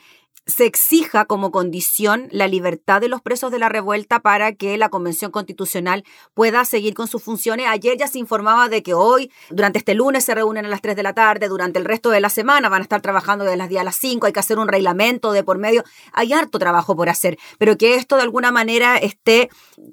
se 0.48 0.64
exija 0.64 1.27
como 1.27 1.51
condición 1.51 2.29
la 2.31 2.48
libertad 2.48 3.03
de 3.03 3.09
los 3.09 3.20
presos 3.20 3.53
de 3.53 3.59
la 3.59 3.68
revuelta 3.68 4.20
para 4.20 4.55
que 4.55 4.79
la 4.79 4.88
Convención 4.88 5.31
Constitucional 5.31 6.05
pueda 6.33 6.64
seguir 6.64 6.94
con 6.94 7.07
sus 7.07 7.22
funciones. 7.22 7.66
Ayer 7.68 7.98
ya 7.98 8.07
se 8.07 8.18
informaba 8.18 8.70
de 8.70 8.83
que 8.83 8.94
hoy, 8.94 9.31
durante 9.51 9.79
este 9.79 9.94
lunes, 9.94 10.24
se 10.24 10.35
reúnen 10.35 10.64
a 10.64 10.68
las 10.68 10.81
3 10.81 10.96
de 10.96 11.03
la 11.03 11.12
tarde, 11.12 11.48
durante 11.48 11.79
el 11.79 11.85
resto 11.85 12.09
de 12.09 12.20
la 12.20 12.31
semana 12.31 12.70
van 12.70 12.81
a 12.81 12.83
estar 12.83 13.03
trabajando 13.03 13.44
desde 13.44 13.59
las 13.59 13.68
10 13.68 13.83
a 13.83 13.85
las 13.85 13.96
5, 13.96 14.27
hay 14.27 14.33
que 14.33 14.40
hacer 14.40 14.59
un 14.59 14.68
reglamento 14.68 15.33
de 15.33 15.44
por 15.44 15.59
medio, 15.59 15.85
hay 16.12 16.33
harto 16.33 16.59
trabajo 16.59 16.96
por 16.96 17.11
hacer, 17.11 17.38
pero 17.59 17.77
que 17.77 17.94
esto 17.96 18.16
de 18.16 18.22
alguna 18.22 18.51
manera 18.51 18.96
esté, 18.96 19.51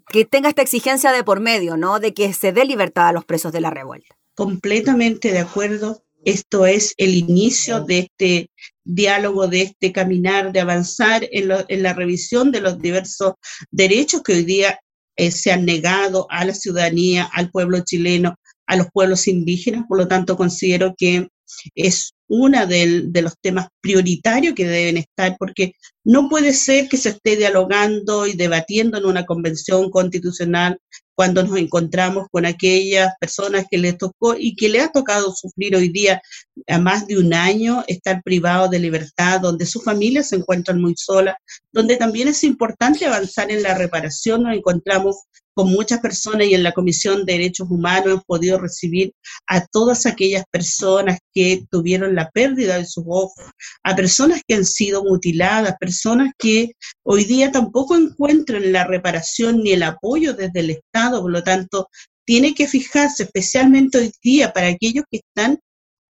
que 0.08 0.24
tenga 0.24 0.48
esta 0.48 0.62
exigencia 0.62 1.12
de 1.12 1.26
por 1.26 1.42
medio, 1.42 1.76
¿no? 1.76 2.00
De 2.00 2.14
que 2.14 2.32
se 2.32 2.54
dé 2.54 2.64
libertad 2.64 3.10
a 3.10 3.12
los 3.12 3.26
presos 3.26 3.52
de 3.52 3.60
la 3.60 3.72
revuelta. 3.72 4.16
Completamente 4.36 5.32
de 5.32 5.40
acuerdo 5.40 6.05
esto 6.26 6.66
es 6.66 6.94
el 6.98 7.14
inicio 7.14 7.82
de 7.82 8.00
este 8.00 8.50
diálogo, 8.84 9.48
de 9.48 9.62
este 9.62 9.92
caminar, 9.92 10.52
de 10.52 10.60
avanzar 10.60 11.28
en, 11.32 11.48
la 11.84 11.94
revisión 11.94 12.52
de 12.52 12.62
los 12.62 12.82
diversos 12.82 13.36
derechos 13.72 14.24
que 14.24 14.34
hoy 14.34 14.44
día 14.44 14.80
eh, 15.16 15.32
se 15.32 15.52
han 15.52 15.66
negado 15.66 16.28
a 16.30 16.44
la 16.44 16.54
ciudadanía, 16.54 17.30
al 17.32 17.52
pueblo 17.52 17.80
chileno, 17.86 18.36
a 18.66 18.76
los 18.76 18.88
pueblos 18.92 19.28
indígenas. 19.28 19.86
Por 19.88 20.00
lo 20.00 20.08
tanto, 20.08 20.36
considero 20.36 20.96
que 20.98 21.28
es 21.76 22.15
uno 22.28 22.66
de 22.66 23.22
los 23.22 23.34
temas 23.40 23.68
prioritarios 23.82 24.56
que 24.56 24.66
deben 24.68 24.98
estar, 24.98 25.36
porque 25.38 25.74
no 26.04 26.30
puede 26.30 26.54
ser 26.54 26.88
que 26.88 26.98
se 26.98 27.10
esté 27.10 27.36
dialogando 27.36 28.28
y 28.28 28.34
debatiendo 28.34 28.98
en 28.98 29.06
una 29.06 29.26
convención 29.26 29.90
constitucional 29.90 30.80
cuando 31.16 31.44
nos 31.44 31.58
encontramos 31.58 32.28
con 32.30 32.46
aquellas 32.46 33.14
personas 33.20 33.66
que 33.72 33.78
les 33.78 33.98
tocó 33.98 34.36
y 34.38 34.56
que 34.56 34.70
le 34.70 34.82
ha 34.82 34.92
tocado 34.92 35.34
sufrir 35.34 35.76
hoy 35.76 35.90
día 35.90 36.22
a 36.68 36.78
más 36.78 37.08
de 37.08 37.18
un 37.18 37.34
año 37.34 37.84
estar 37.88 38.22
privados 38.22 38.70
de 38.70 38.80
libertad, 38.80 39.40
donde 39.40 39.66
sus 39.66 39.84
familias 39.84 40.30
se 40.30 40.36
encuentran 40.36 40.82
muy 40.82 40.94
solas, 40.98 41.36
donde 41.72 41.96
también 41.96 42.28
es 42.28 42.44
importante 42.44 43.06
avanzar 43.06 43.50
en 43.50 43.64
la 43.64 43.76
reparación. 43.76 44.44
Nos 44.44 44.58
encontramos 44.58 45.16
con 45.54 45.72
muchas 45.72 46.02
personas 46.02 46.48
y 46.48 46.54
en 46.54 46.64
la 46.64 46.74
Comisión 46.74 47.26
de 47.26 47.34
Derechos 47.34 47.72
Humanos 47.72 48.08
hemos 48.08 48.26
podido 48.26 48.60
recibir 48.60 49.14
a 49.48 49.66
todas 49.66 50.06
aquellas 50.06 50.44
personas 50.52 51.20
que 51.36 51.66
tuvieron 51.70 52.16
la 52.16 52.32
pérdida 52.32 52.78
de 52.78 52.86
sus 52.86 53.04
ojos, 53.06 53.46
a 53.84 53.96
personas 53.96 54.42
que 54.48 54.56
han 54.56 54.66
sido 54.66 55.04
mutiladas, 55.04 55.76
personas 55.78 56.32
que 56.40 56.72
hoy 57.04 57.26
día 57.26 57.52
tampoco 57.52 57.98
encuentran 57.98 58.72
la 58.72 58.86
reparación 58.86 59.62
ni 59.62 59.74
el 59.74 59.84
apoyo 59.84 60.34
desde 60.34 60.62
el 60.62 60.70
Estado, 60.70 61.22
por 61.22 61.32
lo 61.32 61.44
tanto, 61.44 61.90
tiene 62.26 62.56
que 62.56 62.68
fijarse 62.68 63.24
especialmente 63.24 63.98
hoy 63.98 64.12
día 64.24 64.54
para 64.54 64.68
aquellos 64.68 65.04
que 65.12 65.18
están 65.18 65.60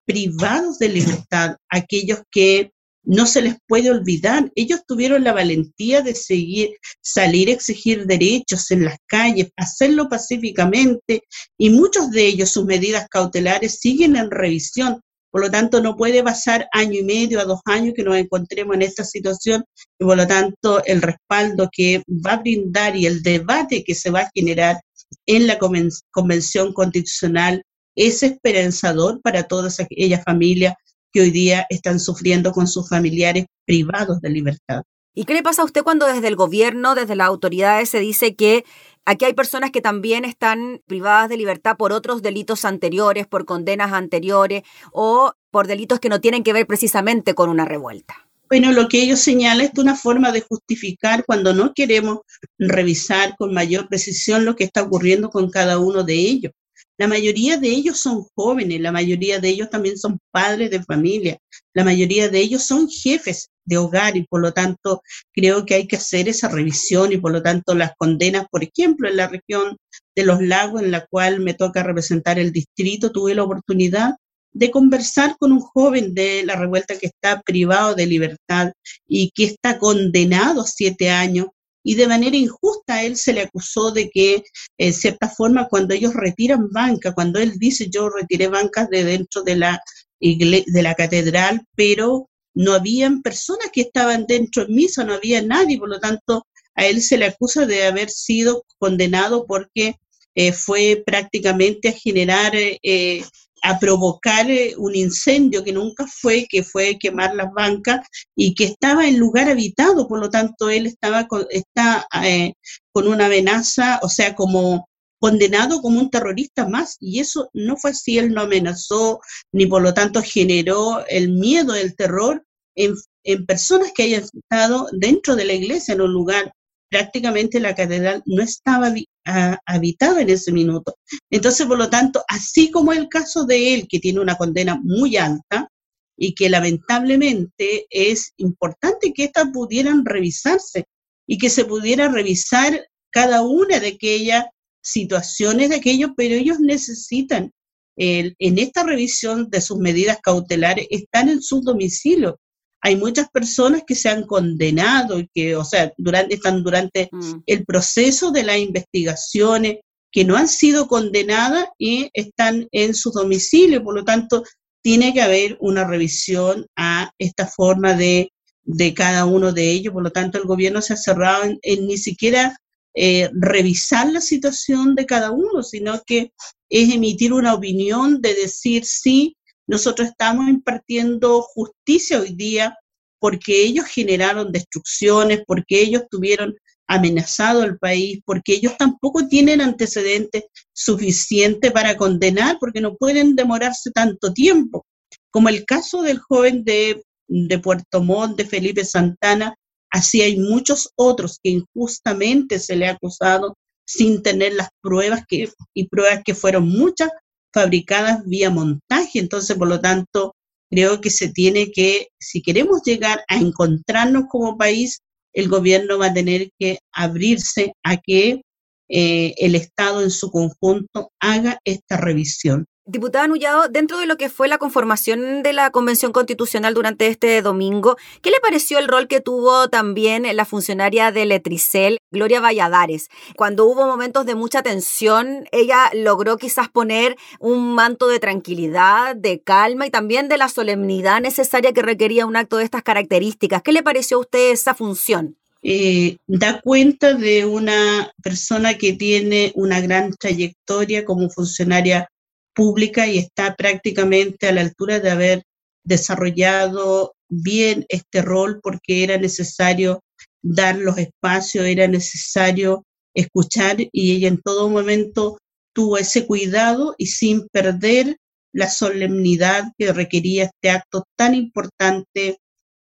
privados 0.06 0.78
de 0.78 0.90
libertad, 0.90 1.58
aquellos 1.70 2.22
que 2.32 2.72
no 3.06 3.26
se 3.26 3.42
les 3.42 3.56
puede 3.68 3.92
olvidar. 3.92 4.52
Ellos 4.56 4.82
tuvieron 4.88 5.24
la 5.24 5.34
valentía 5.34 6.02
de 6.02 6.16
seguir, 6.16 6.70
salir 7.02 7.50
a 7.50 7.54
exigir 7.54 8.06
derechos 8.06 8.72
en 8.72 8.86
las 8.86 8.98
calles, 9.08 9.50
hacerlo 9.56 10.10
pacíficamente 10.10 11.24
y 11.58 11.70
muchos 11.70 12.12
de 12.12 12.26
ellos, 12.26 12.52
sus 12.52 12.66
medidas 12.66 13.08
cautelares 13.10 13.80
siguen 13.80 14.16
en 14.16 14.32
revisión. 14.32 15.02
Por 15.36 15.43
lo 15.43 15.52
tanto, 15.52 15.82
no 15.82 15.98
puede 15.98 16.24
pasar 16.24 16.69
año 16.71 16.98
y 16.98 17.04
medio 17.04 17.41
a 17.41 17.43
dos 17.43 17.60
años 17.65 17.93
que 17.93 18.06
nos 18.06 18.15
encontremos 18.15 18.74
en 18.74 18.84
esta 18.84 19.04
situación 19.04 19.65
y 20.00 20.06
por 20.06 20.15
lo 20.15 20.26
tanto 20.26 20.82
el 20.86 21.02
respaldo 21.02 21.67
que 21.69 22.02
va 22.26 22.36
a 22.36 22.38
brindar 22.38 22.95
y 22.95 23.06
el 23.06 23.21
debate 23.21 23.84
que 23.84 23.95
se 23.95 24.12
va 24.12 24.21
a 24.21 24.32
generar 24.34 24.80
en 25.26 25.45
la 25.45 25.60
Convención 25.60 26.71
Constitucional 26.71 27.62
es 27.95 28.24
esperanzador 28.24 29.19
para 29.21 29.43
todas 29.43 29.82
aquellas 29.82 30.24
familias 30.24 30.76
que 31.12 31.19
hoy 31.19 31.32
día 31.32 31.65
están 31.69 32.00
sufriendo 32.00 32.54
con 32.54 32.65
sus 32.65 32.88
familiares 32.88 33.45
privados 33.65 34.21
de 34.21 34.30
libertad. 34.30 34.84
¿Y 35.13 35.26
qué 35.26 35.34
le 35.34 35.43
pasa 35.43 35.63
a 35.63 35.65
usted 35.65 35.84
cuando 35.84 36.06
desde 36.08 36.30
el 36.30 36.38
gobierno, 36.38 36.95
desde 36.95 37.17
las 37.17 37.28
autoridades 37.28 37.89
se 37.89 38.00
dice 38.00 38.36
que 38.36 38.63
aquí 39.06 39.26
hay 39.26 39.34
personas 39.34 39.72
que 39.72 39.82
también 39.82 40.26
están 40.26 40.82
privadas 40.88 41.30
de 41.30 41.38
libertad 41.38 41.78
por 41.78 41.94
otros 41.94 42.22
delitos 42.22 42.65
anteriores, 42.65 43.28
por 43.28 43.46
condenas 43.46 43.94
anteriores 43.94 44.63
o 44.91 45.34
por 45.52 45.68
delitos 45.68 46.00
que 46.00 46.10
no 46.10 46.20
tienen 46.20 46.44
que 46.44 46.54
ver 46.54 46.68
precisamente 46.68 47.34
con 47.34 47.50
una 47.50 47.65
revuelta? 47.65 48.28
Bueno, 48.50 48.72
lo 48.72 48.88
que 48.88 49.02
ellos 49.02 49.20
señalan 49.20 49.65
es 49.65 49.72
una 49.78 49.96
forma 49.96 50.32
de 50.32 50.41
justificar 50.41 51.26
cuando 51.26 51.54
no 51.54 51.74
queremos 51.74 52.20
revisar 52.60 53.36
con 53.38 53.54
mayor 53.54 53.88
precisión 53.88 54.46
lo 54.46 54.56
que 54.56 54.65
está 54.65 54.84
ocurriendo 54.84 55.30
con 55.30 55.50
cada 55.50 55.80
uno 55.80 56.04
de 56.04 56.13
ellos. 56.13 56.54
La 56.97 57.08
mayoría 57.08 57.58
de 57.58 57.69
ellos 57.69 57.99
son 57.99 58.25
jóvenes, 58.36 58.79
la 58.79 58.91
mayoría 58.91 59.39
de 59.39 59.49
ellos 59.49 59.69
también 59.69 59.97
son 59.97 60.17
padres 60.31 60.71
de 60.71 60.81
familia, 60.81 61.38
la 61.73 61.84
mayoría 61.84 62.29
de 62.29 62.39
ellos 62.39 62.63
son 62.63 62.88
jefes 62.89 63.49
de 63.65 63.77
hogar 63.77 64.15
y 64.15 64.23
por 64.23 64.41
lo 64.41 64.53
tanto 64.53 65.01
creo 65.34 65.65
que 65.65 65.73
hay 65.75 65.88
que 65.88 65.97
hacer 65.97 66.29
esa 66.29 66.47
revisión 66.47 67.12
y 67.12 67.17
por 67.17 67.34
lo 67.34 67.41
tanto 67.41 67.75
las 67.75 67.91
condenas, 67.97 68.45
por 68.49 68.63
ejemplo, 68.63 69.10
en 69.10 69.17
la 69.17 69.27
región 69.27 69.77
de 70.15 70.23
los 70.23 70.41
lagos 70.41 70.81
en 70.81 70.91
la 70.91 71.05
cual 71.05 71.41
me 71.41 71.53
toca 71.53 71.84
representar 71.84 72.39
el 72.39 72.53
distrito, 72.53 73.12
tuve 73.12 73.36
la 73.36 73.43
oportunidad 73.43 74.13
de 74.53 74.71
conversar 74.71 75.36
con 75.38 75.51
un 75.51 75.60
joven 75.60 76.13
de 76.13 76.45
la 76.45 76.55
revuelta 76.55 76.97
que 76.97 77.08
está 77.08 77.41
privado 77.41 77.93
de 77.93 78.05
libertad 78.05 78.71
y 79.05 79.31
que 79.31 79.43
está 79.43 79.77
condenado 79.77 80.62
a 80.62 80.65
siete 80.65 81.10
años 81.10 81.47
y 81.88 81.93
de 81.93 82.08
manera 82.08 82.36
injusta 82.36 82.95
a 82.95 83.04
él 83.04 83.15
se 83.15 83.32
le 83.32 83.41
acusó 83.41 83.91
de 83.91 84.10
que, 84.10 84.43
en 84.80 84.91
cierta 84.91 85.30
forma, 85.30 85.67
cuando 85.69 85.93
ellos 85.93 86.15
retiran 86.15 86.71
banca, 86.71 87.13
cuando 87.13 87.39
él 87.39 87.60
dice 87.60 87.89
yo 87.91 88.10
retiré 88.10 88.48
bancas 88.48 88.89
de 88.89 89.04
dentro 89.04 89.43
de 89.43 89.56
la, 89.56 89.80
de 90.19 90.82
la 90.82 90.95
catedral, 90.95 91.62
pero 91.76 92.28
no 92.56 92.74
habían 92.74 93.21
personas 93.21 93.69
que 93.71 93.82
estaban 93.82 94.26
dentro 94.26 94.63
en 94.63 94.74
misa, 94.74 95.04
no 95.04 95.13
había 95.13 95.43
nadie, 95.43 95.78
por 95.78 95.89
lo 95.89 96.00
tanto, 96.00 96.48
a 96.74 96.88
él 96.88 97.04
se 97.04 97.19
le 97.19 97.26
acusa 97.26 97.67
de 97.67 97.86
haber 97.86 98.10
sido 98.10 98.65
condenado 98.80 99.45
porque 99.45 99.93
eh, 100.34 100.54
fue 100.54 101.04
prácticamente 101.06 101.89
a 101.89 101.93
generar 101.93 102.54
eh, 102.56 103.24
a 103.65 103.80
provocar 103.80 104.49
eh, 104.51 104.75
un 104.78 104.95
incendio 104.95 105.63
que 105.63 105.73
nunca 105.73 106.06
fue, 106.06 106.45
que 106.47 106.63
fue 106.63 106.99
quemar 106.99 107.34
las 107.34 107.51
bancas 107.51 108.08
y 108.36 108.54
que 108.54 108.65
estaba 108.65 109.08
en 109.08 109.17
lugar 109.17 109.49
habitado, 109.49 110.08
por 110.08 110.19
lo 110.19 110.30
tanto 110.30 110.69
él 110.69 110.86
estaba 110.86 111.28
con, 111.28 111.47
está, 111.49 112.08
eh, 112.23 112.54
con 112.93 113.08
una 113.08 113.25
amenaza, 113.25 113.99
o 114.04 114.10
sea, 114.10 114.36
como 114.36 114.88
condenado 115.19 115.82
como 115.82 115.99
un 115.99 116.12
terrorista 116.12 116.67
más, 116.67 116.97
y 116.99 117.19
eso 117.19 117.49
no 117.54 117.75
fue 117.75 117.91
así, 117.91 118.19
él 118.19 118.36
no 118.36 118.41
amenazó, 118.41 119.19
ni 119.51 119.65
por 119.65 119.82
lo 119.82 119.95
tanto 119.95 120.21
generó 120.21 121.04
el 121.08 121.32
miedo, 121.32 121.73
el 121.73 121.95
terror 121.95 122.45
en, 122.75 122.93
en 123.23 123.47
personas 123.47 123.91
que 123.95 124.04
hayan 124.04 124.25
estado 124.32 124.88
dentro 124.91 125.36
de 125.36 125.45
la 125.45 125.54
iglesia, 125.54 125.95
en 125.95 126.01
un 126.01 126.13
lugar. 126.13 126.54
Prácticamente 126.91 127.60
la 127.60 127.73
catedral 127.73 128.21
no 128.28 128.43
estaba 128.43 128.91
habitada 129.26 130.22
en 130.22 130.30
ese 130.30 130.52
minuto. 130.52 130.96
Entonces, 131.30 131.66
por 131.66 131.78
lo 131.78 131.90
tanto, 131.90 132.24
así 132.28 132.70
como 132.70 132.94
el 132.94 133.10
caso 133.10 133.46
de 133.46 133.74
él, 133.74 133.88
que 133.90 134.00
tiene 134.00 134.20
una 134.20 134.36
condena 134.36 134.80
muy 134.84 135.18
alta 135.18 135.70
y 136.18 136.34
que 136.36 136.50
lamentablemente 136.50 137.88
es 137.90 138.34
importante 138.38 139.12
que 139.14 139.26
éstas 139.26 139.48
pudieran 139.52 140.06
revisarse 140.06 140.86
y 141.28 141.38
que 141.38 141.50
se 141.50 141.66
pudiera 141.66 142.08
revisar 142.08 142.88
cada 143.12 143.42
una 143.42 143.80
de 143.80 143.88
aquellas 143.88 144.46
situaciones 144.82 145.70
de 145.70 145.78
aquellos, 145.78 146.12
pero 146.16 146.36
ellos 146.36 146.60
necesitan, 146.60 147.52
en 147.98 148.58
esta 148.60 148.84
revisión 148.84 149.50
de 149.50 149.62
sus 149.62 149.80
medidas 149.80 150.20
cautelares, 150.22 150.86
están 150.92 151.30
en 151.30 151.42
su 151.42 151.62
domicilio 151.62 152.40
hay 152.86 152.98
muchas 152.98 153.28
personas 153.32 153.82
que 153.88 153.95
se 153.95 154.10
han 154.10 154.28
condenado 154.28 155.19
y 155.19 155.28
que, 155.34 155.56
o 155.56 155.65
sea, 155.65 155.91
durante, 155.98 156.36
están 156.36 156.62
durante 156.62 157.10
mm. 157.12 157.38
el 157.48 157.65
proceso 157.65 158.30
de 158.30 158.43
las 158.43 158.60
investigaciones, 158.60 159.80
que 160.12 160.24
no 160.24 160.38
han 160.38 160.48
sido 160.48 160.88
condenadas 160.88 161.65
y 161.80 162.12
están 162.13 162.67
en 162.71 162.93
su 162.93 163.10
domicilio. 163.10 163.84
Por 163.84 163.95
lo 163.95 164.06
tanto, 164.06 164.43
tiene 164.84 165.15
que 165.15 165.21
haber 165.24 165.58
una 165.62 165.84
revisión 165.84 166.67
a 166.76 167.10
esta 167.17 167.48
forma 167.48 167.95
de, 167.95 168.32
de 168.62 168.93
cada 168.93 169.26
uno 169.26 169.52
de 169.52 169.71
ellos. 169.71 169.91
Por 169.91 170.04
lo 170.04 170.12
tanto, 170.12 170.38
el 170.38 170.43
gobierno 170.43 170.80
se 170.80 170.93
ha 170.93 170.98
cerrado 170.98 171.43
en, 171.43 171.88
ni 171.88 171.98
siquiera 171.98 172.56
eh, 172.93 173.32
revisar 173.34 174.12
la 174.13 174.21
situación 174.21 174.93
de 174.93 175.08
cada 175.08 175.32
uno, 175.32 175.63
sino 175.63 176.00
que 176.06 176.34
es 176.69 176.93
emitir 176.93 177.34
una 177.34 177.56
opinión 177.56 178.21
de 178.21 178.36
decir 178.36 178.86
sí, 178.86 179.36
nosotros 179.67 180.10
estamos 180.10 180.47
impartiendo 180.47 181.41
justicia 181.41 182.19
hoy 182.19 182.36
día 182.36 182.78
porque 183.19 183.63
ellos 183.63 183.86
generaron 183.86 184.51
destrucciones, 184.51 185.41
porque 185.47 185.82
ellos 185.82 186.04
tuvieron 186.10 186.56
amenazado 186.88 187.63
al 187.63 187.78
país, 187.80 188.19
porque 188.25 188.54
ellos 188.54 188.73
tampoco 188.78 189.28
tienen 189.28 189.62
antecedentes 189.62 190.43
suficientes 190.73 191.71
para 191.71 191.97
condenar, 191.97 192.58
porque 192.60 192.82
no 192.82 192.95
pueden 192.95 193.36
demorarse 193.36 193.91
tanto 193.91 194.32
tiempo. 194.32 194.86
Como 195.32 195.49
el 195.49 195.65
caso 195.65 196.04
del 196.04 196.19
joven 196.19 196.63
de, 196.63 197.04
de 197.28 197.60
Puerto 197.60 198.04
Montt, 198.04 198.38
de 198.38 198.45
Felipe 198.45 198.86
Santana, 198.86 199.56
así 199.89 200.21
hay 200.21 200.38
muchos 200.38 200.89
otros 200.95 201.39
que 201.41 201.49
injustamente 201.49 202.60
se 202.60 202.75
le 202.75 202.88
ha 202.88 202.91
acusado 202.91 203.56
sin 203.88 204.21
tener 204.21 204.54
las 204.54 204.69
pruebas 204.82 205.23
que, 205.28 205.49
y 205.73 205.88
pruebas 205.88 206.21
que 206.23 206.36
fueron 206.36 206.67
muchas 206.67 207.10
fabricadas 207.56 208.26
vía 208.26 208.50
montaje. 208.50 209.20
Entonces, 209.20 209.58
por 209.58 209.70
lo 209.70 209.80
tanto, 209.80 210.36
creo 210.70 211.00
que 211.00 211.10
se 211.10 211.30
tiene 211.30 211.72
que, 211.72 212.10
si 212.20 212.41
queremos 212.41 212.82
llegar 212.84 213.24
a 213.30 213.38
encontrarnos 213.38 214.26
como 214.30 214.58
país, 214.58 215.00
el 215.34 215.48
gobierno 215.48 215.98
va 215.98 216.08
a 216.08 216.13
tener 216.13 216.50
que 216.60 216.80
abrirse 216.91 217.74
a 217.82 217.96
que 217.96 218.41
eh, 218.89 219.34
el 219.38 219.56
Estado 219.56 220.04
en 220.04 220.12
su 220.12 220.30
conjunto 220.30 221.12
haga 221.22 221.60
esta 221.63 221.96
revisión. 221.96 222.65
Diputada 222.88 223.28
Nullado, 223.28 223.67
dentro 223.67 223.98
de 223.98 224.06
lo 224.06 224.15
que 224.15 224.30
fue 224.30 224.48
la 224.48 224.60
conformación 224.60 225.41
de 225.41 225.54
la 225.54 225.71
Convención 225.71 226.12
Constitucional 226.12 226.76
durante 226.76 227.08
este 227.08 227.41
domingo, 227.41 227.98
¿qué 228.21 228.30
le 228.30 228.39
pareció 228.39 228.78
el 228.78 228.88
rol 228.88 229.08
que 229.08 229.21
tuvo 229.21 229.69
también 229.69 230.24
la 230.36 230.45
funcionaria 230.45 231.12
de 231.12 231.26
Letricel, 231.26 231.98
Gloria 232.12 232.41
Valladares? 232.41 233.10
Cuando 233.36 233.65
hubo 233.65 233.88
momentos 233.88 234.28
de 234.28 234.36
mucha 234.36 234.62
tensión, 234.62 235.45
ella 235.52 235.89
logró 235.95 236.38
quizás 236.38 236.69
poner 236.69 237.15
un 237.39 237.74
manto 237.74 238.08
de 238.08 238.19
tranquilidad, 238.19 239.15
de 239.15 239.41
calma 239.41 239.88
y 239.88 239.89
también 239.89 240.28
de 240.28 240.38
la 240.38 240.48
solemnidad 240.48 241.21
necesaria 241.21 241.74
que 241.74 241.82
requería 241.82 242.28
un 242.28 242.36
acto 242.36 242.58
de 242.58 242.65
estas 242.65 242.84
características. 242.84 243.63
¿Qué 243.63 243.71
le 243.71 243.82
pareció 243.82 244.17
a 244.17 244.19
usted 244.19 244.52
esa 244.52 244.76
función? 244.76 245.36
Eh, 245.63 246.17
da 246.28 246.62
cuenta 246.62 247.15
de 247.15 247.45
una 247.45 248.12
persona 248.21 248.78
que 248.78 248.93
tiene 248.93 249.52
una 249.56 249.82
gran 249.82 250.13
trayectoria 250.13 251.04
como 251.04 251.32
funcionaria 251.32 252.08
pública 252.56 253.08
y 253.08 253.18
está 253.20 253.56
prácticamente 253.56 254.48
a 254.48 254.52
la 254.52 254.62
altura 254.62 255.00
de 255.00 255.12
haber 255.12 255.44
desarrollado 255.84 257.13
bien 257.30 257.86
este 257.89 258.22
rol 258.22 258.60
porque 258.62 259.04
era 259.04 259.18
necesario 259.18 260.02
dar 260.41 260.78
los 260.78 260.98
espacios, 260.98 261.65
era 261.65 261.88
necesario 261.88 262.84
escuchar 263.13 263.78
y 263.80 264.15
ella 264.15 264.28
en 264.28 264.41
todo 264.41 264.70
momento 264.70 265.38
tuvo 265.74 265.98
ese 265.98 266.26
cuidado 266.26 266.96
y 266.98 267.08
sin 267.08 267.48
perder 267.50 268.18
la 268.54 268.70
solemnidad 268.70 269.65
que 269.78 269.91
requería 269.91 270.46
este 270.46 270.70
acto 270.70 271.04
tan 271.18 271.36
importante 271.36 272.38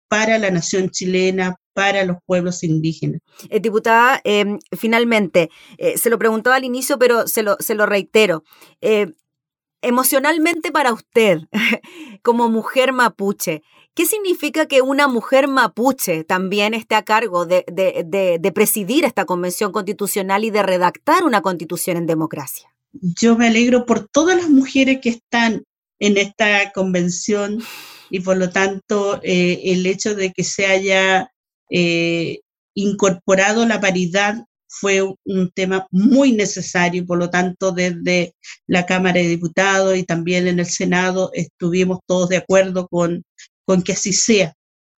para 0.08 0.38
la 0.38 0.50
nación 0.50 0.88
chilena, 0.90 1.56
para 1.74 2.04
los 2.04 2.16
pueblos 2.24 2.64
indígenas. 2.64 3.20
Eh, 3.50 3.60
diputada, 3.60 4.20
em, 4.24 4.58
finalmente, 4.76 5.50
eh, 5.76 5.98
se 5.98 6.08
lo 6.08 6.18
preguntaba 6.18 6.56
al 6.56 6.64
inicio, 6.64 6.98
pero 6.98 7.28
se 7.28 7.42
lo, 7.42 7.56
se 7.60 7.74
lo 7.74 7.84
reitero. 7.84 8.42
Emocionalmente 9.80 10.72
para 10.72 10.92
usted, 10.92 11.40
como 12.22 12.48
mujer 12.48 12.92
mapuche, 12.92 13.62
¿qué 13.94 14.06
significa 14.06 14.66
que 14.66 14.82
una 14.82 15.06
mujer 15.06 15.46
mapuche 15.46 16.24
también 16.24 16.74
esté 16.74 16.96
a 16.96 17.04
cargo 17.04 17.46
de, 17.46 17.64
de, 17.68 18.52
presidir 18.52 19.04
esta 19.04 19.24
convención 19.24 19.70
constitucional 19.70 20.44
y 20.44 20.50
de 20.50 20.62
redactar 20.62 21.24
una 21.24 21.42
constitución 21.42 21.96
en 21.96 22.06
democracia? 22.06 22.74
Yo 22.92 23.36
me 23.36 23.48
alegro 23.48 23.86
por 23.86 24.08
todas 24.08 24.36
las 24.36 24.48
mujeres 24.48 24.98
que 25.00 25.10
están 25.10 25.62
en 26.00 26.16
esta 26.16 26.72
convención 26.72 27.62
y 28.10 28.20
por 28.20 28.36
lo 28.36 28.50
tanto 28.50 29.20
eh, 29.22 29.60
el 29.64 29.86
hecho 29.86 30.14
de 30.14 30.32
que 30.32 30.42
se 30.42 30.66
haya 30.66 31.32
eh, 31.70 32.40
incorporado 32.74 33.66
la 33.66 33.80
paridad 33.80 34.44
fue 34.68 35.02
un 35.02 35.50
tema 35.54 35.86
muy 35.90 36.32
necesario 36.32 37.04
por 37.06 37.18
lo 37.18 37.30
tanto 37.30 37.72
desde 37.72 38.34
la 38.66 38.86
Cámara 38.86 39.20
de 39.20 39.28
Diputados 39.28 39.96
y 39.96 40.04
también 40.04 40.46
en 40.46 40.58
el 40.60 40.66
Senado 40.66 41.30
estuvimos 41.32 42.00
todos 42.06 42.28
de 42.28 42.36
acuerdo 42.36 42.86
con, 42.88 43.24
con 43.64 43.82
que 43.82 43.92
así 43.92 44.12
sea. 44.12 44.54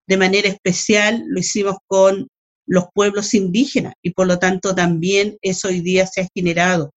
De 0.06 0.16
manera 0.16 0.48
especial 0.48 1.24
lo 1.28 1.38
hicimos 1.38 1.76
con 1.86 2.28
los 2.66 2.86
pueblos 2.92 3.32
indígenas 3.34 3.94
y 4.02 4.10
por 4.10 4.26
lo 4.26 4.38
tanto 4.38 4.74
también 4.74 5.38
eso 5.40 5.68
hoy 5.68 5.80
día 5.80 6.06
se 6.06 6.22
ha 6.22 6.28
generado. 6.34 6.92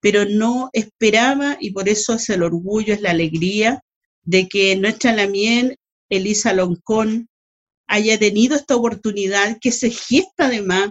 Pero 0.00 0.24
no 0.24 0.70
esperaba 0.72 1.56
y 1.60 1.72
por 1.72 1.88
eso 1.88 2.14
es 2.14 2.28
el 2.28 2.42
orgullo, 2.42 2.94
es 2.94 3.00
la 3.00 3.10
alegría 3.10 3.82
de 4.24 4.48
que 4.48 4.76
nuestra 4.76 5.12
Lamien, 5.12 5.76
Elisa 6.08 6.52
Loncón, 6.52 7.28
haya 7.88 8.18
tenido 8.18 8.56
esta 8.56 8.76
oportunidad 8.76 9.58
que 9.60 9.72
se 9.72 9.90
gesta 9.90 10.46
además 10.46 10.90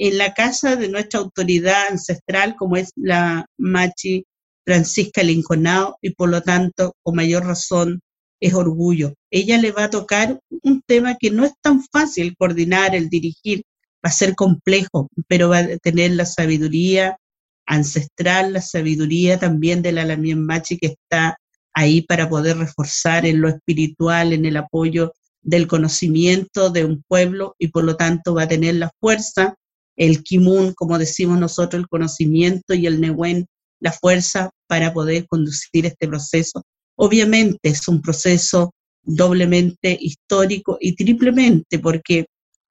en 0.00 0.16
la 0.16 0.32
casa 0.32 0.76
de 0.76 0.88
nuestra 0.88 1.20
autoridad 1.20 1.88
ancestral, 1.90 2.56
como 2.56 2.76
es 2.76 2.90
la 2.96 3.44
Machi 3.58 4.24
Francisca 4.64 5.22
Linconao, 5.22 5.98
y 6.00 6.14
por 6.14 6.30
lo 6.30 6.40
tanto, 6.40 6.94
con 7.02 7.16
mayor 7.16 7.44
razón, 7.44 8.00
es 8.40 8.54
orgullo. 8.54 9.12
Ella 9.30 9.58
le 9.58 9.72
va 9.72 9.84
a 9.84 9.90
tocar 9.90 10.40
un 10.62 10.80
tema 10.86 11.16
que 11.20 11.30
no 11.30 11.44
es 11.44 11.52
tan 11.60 11.84
fácil 11.92 12.34
coordinar, 12.38 12.94
el 12.94 13.10
dirigir, 13.10 13.62
va 14.02 14.08
a 14.08 14.10
ser 14.10 14.34
complejo, 14.34 15.10
pero 15.28 15.50
va 15.50 15.58
a 15.58 15.76
tener 15.76 16.12
la 16.12 16.24
sabiduría 16.24 17.18
ancestral, 17.66 18.54
la 18.54 18.62
sabiduría 18.62 19.38
también 19.38 19.82
de 19.82 19.92
la 19.92 20.06
Lamien 20.06 20.44
Machi 20.46 20.78
que 20.78 20.86
está 20.86 21.36
ahí 21.74 22.00
para 22.00 22.30
poder 22.30 22.56
reforzar 22.56 23.26
en 23.26 23.42
lo 23.42 23.50
espiritual, 23.50 24.32
en 24.32 24.46
el 24.46 24.56
apoyo 24.56 25.12
del 25.42 25.66
conocimiento 25.66 26.70
de 26.70 26.86
un 26.86 27.02
pueblo 27.06 27.54
y 27.58 27.68
por 27.68 27.84
lo 27.84 27.96
tanto 27.96 28.32
va 28.32 28.44
a 28.44 28.48
tener 28.48 28.76
la 28.76 28.90
fuerza, 28.98 29.56
el 30.00 30.22
kimun, 30.22 30.72
como 30.72 30.98
decimos 30.98 31.38
nosotros, 31.38 31.82
el 31.82 31.88
conocimiento 31.88 32.72
y 32.72 32.86
el 32.86 33.02
newen, 33.02 33.46
la 33.80 33.92
fuerza 33.92 34.48
para 34.66 34.94
poder 34.94 35.26
conducir 35.26 35.84
este 35.84 36.08
proceso. 36.08 36.62
Obviamente 36.96 37.68
es 37.68 37.86
un 37.86 38.00
proceso 38.00 38.72
doblemente 39.02 39.98
histórico 40.00 40.78
y 40.80 40.94
triplemente 40.94 41.78
porque 41.78 42.24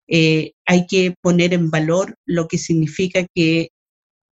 eh, 0.07 0.53
hay 0.65 0.87
que 0.87 1.13
poner 1.21 1.53
en 1.53 1.69
valor 1.69 2.15
lo 2.25 2.47
que 2.47 2.57
significa 2.57 3.23
que 3.35 3.69